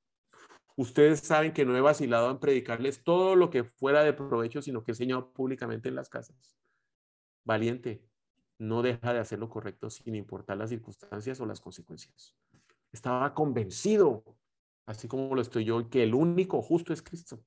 [0.76, 4.82] Ustedes saben que no he vacilado en predicarles todo lo que fuera de provecho, sino
[4.82, 6.56] que he enseñado públicamente en las casas.
[7.44, 8.02] Valiente,
[8.58, 12.34] no deja de hacer lo correcto sin importar las circunstancias o las consecuencias.
[12.92, 14.24] Estaba convencido,
[14.86, 17.42] así como lo estoy yo, que el único justo es Cristo.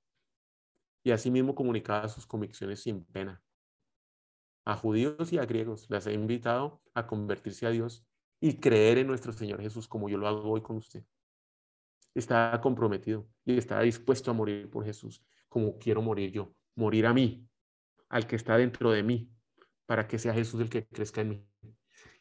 [1.03, 3.41] Y asimismo comunicaba sus convicciones sin pena.
[4.65, 8.03] A judíos y a griegos les he invitado a convertirse a Dios
[8.41, 11.05] y creer en nuestro Señor Jesús como yo lo hago hoy con usted
[12.15, 17.13] estaba comprometido y estaba dispuesto a morir por Jesús, como quiero morir yo, morir a
[17.13, 17.47] mí,
[18.09, 19.29] al que está dentro de mí,
[19.85, 21.47] para que sea Jesús el que crezca en mí.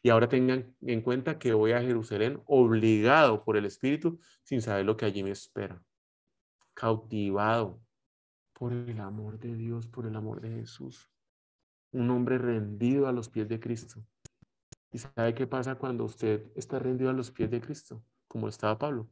[0.05, 4.85] Y ahora tengan en cuenta que voy a Jerusalén obligado por el Espíritu sin saber
[4.85, 5.83] lo que allí me espera.
[6.75, 7.81] Cautivado
[8.53, 11.09] por el amor de Dios, por el amor de Jesús.
[11.91, 14.05] Un hombre rendido a los pies de Cristo.
[14.91, 18.05] ¿Y sabe qué pasa cuando usted está rendido a los pies de Cristo?
[18.27, 19.09] Como estaba Pablo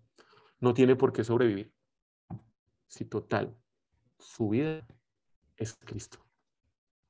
[0.60, 1.74] no tiene por qué sobrevivir.
[2.86, 3.58] Si total,
[4.20, 4.86] su vida
[5.58, 6.24] es Cristo.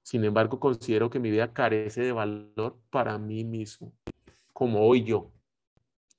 [0.03, 3.93] Sin embargo, considero que mi vida carece de valor para mí mismo,
[4.51, 5.31] como hoy yo.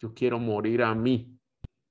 [0.01, 1.39] Yo quiero morir a mí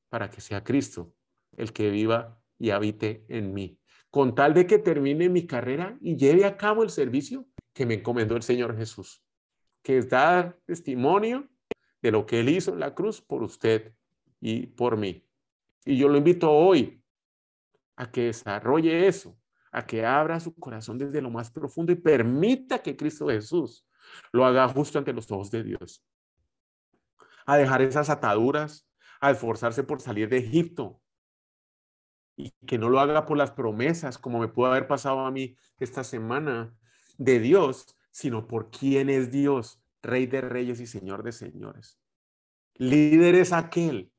[0.09, 1.13] para que sea Cristo
[1.55, 3.79] el que viva y habite en mí.
[4.09, 7.95] Con tal de que termine mi carrera y lleve a cabo el servicio que me
[7.95, 9.23] encomendó el Señor Jesús,
[9.81, 11.47] que es dar testimonio
[12.01, 13.93] de lo que Él hizo en la cruz por usted
[14.39, 15.25] y por mí.
[15.85, 17.01] Y yo lo invito hoy
[17.95, 19.37] a que desarrolle eso,
[19.73, 23.85] a que abra su corazón desde lo más profundo y permita que Cristo Jesús
[24.31, 26.05] lo haga justo ante los ojos de Dios.
[27.47, 28.87] A dejar esas ataduras,
[29.19, 31.01] a esforzarse por salir de Egipto
[32.37, 35.57] y que no lo haga por las promesas, como me pudo haber pasado a mí
[35.79, 36.73] esta semana,
[37.17, 41.99] de Dios, sino por quién es Dios, Rey de Reyes y Señor de Señores.
[42.75, 44.12] Líder es aquel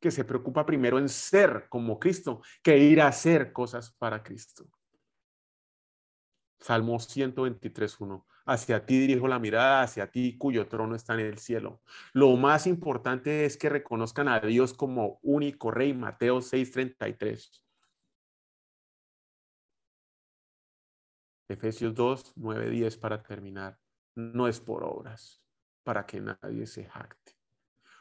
[0.00, 4.66] que se preocupa primero en ser como Cristo que ir a hacer cosas para Cristo.
[6.58, 8.24] Salmo 123.1.
[8.46, 11.82] Hacia ti dirijo la mirada, hacia ti cuyo trono está en el cielo.
[12.12, 15.94] Lo más importante es que reconozcan a Dios como único rey.
[15.94, 17.62] Mateo 6.33.
[21.48, 23.78] Efesios 2, 9, 10 para terminar.
[24.14, 25.42] No es por obras,
[25.84, 27.39] para que nadie se jacte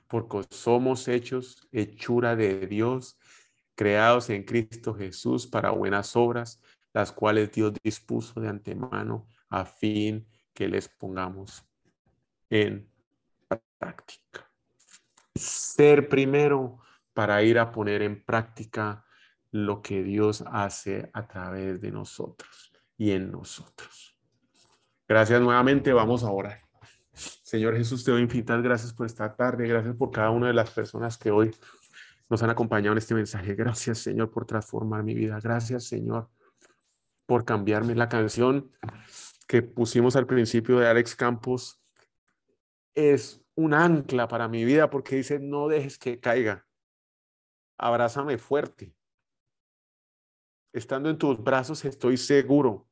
[0.10, 3.18] porque somos hechos hechura de Dios,
[3.76, 6.62] creados en Cristo Jesús para buenas obras,
[6.94, 11.64] las cuales Dios dispuso de antemano a fin que les pongamos
[12.50, 12.92] en
[13.78, 14.52] práctica.
[15.36, 16.80] Ser primero
[17.14, 19.06] para ir a poner en práctica
[19.52, 24.18] lo que Dios hace a través de nosotros y en nosotros.
[25.08, 26.69] Gracias nuevamente, vamos a orar.
[27.50, 30.70] Señor Jesús, te doy infinitas gracias por esta tarde, gracias por cada una de las
[30.70, 31.50] personas que hoy
[32.30, 33.56] nos han acompañado en este mensaje.
[33.56, 35.40] Gracias, Señor, por transformar mi vida.
[35.42, 36.30] Gracias, Señor,
[37.26, 37.96] por cambiarme.
[37.96, 38.72] La canción
[39.48, 41.82] que pusimos al principio de Alex Campos
[42.94, 46.68] es un ancla para mi vida porque dice, no dejes que caiga.
[47.80, 48.94] Abrázame fuerte.
[50.72, 52.88] Estando en tus brazos estoy seguro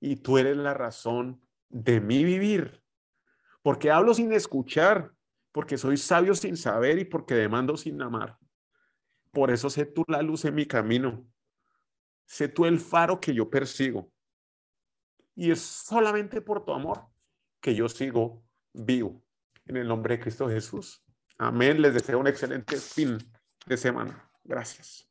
[0.00, 1.40] y tú eres la razón
[1.70, 2.81] de mi vivir
[3.62, 5.12] porque hablo sin escuchar,
[5.52, 8.38] porque soy sabio sin saber y porque demando sin amar.
[9.30, 11.26] Por eso sé tú la luz en mi camino,
[12.26, 14.10] sé tú el faro que yo persigo.
[15.34, 17.06] Y es solamente por tu amor
[17.60, 18.44] que yo sigo
[18.74, 19.24] vivo.
[19.64, 21.02] En el nombre de Cristo Jesús.
[21.38, 21.80] Amén.
[21.80, 23.18] Les deseo un excelente fin
[23.66, 24.30] de semana.
[24.44, 25.08] Gracias.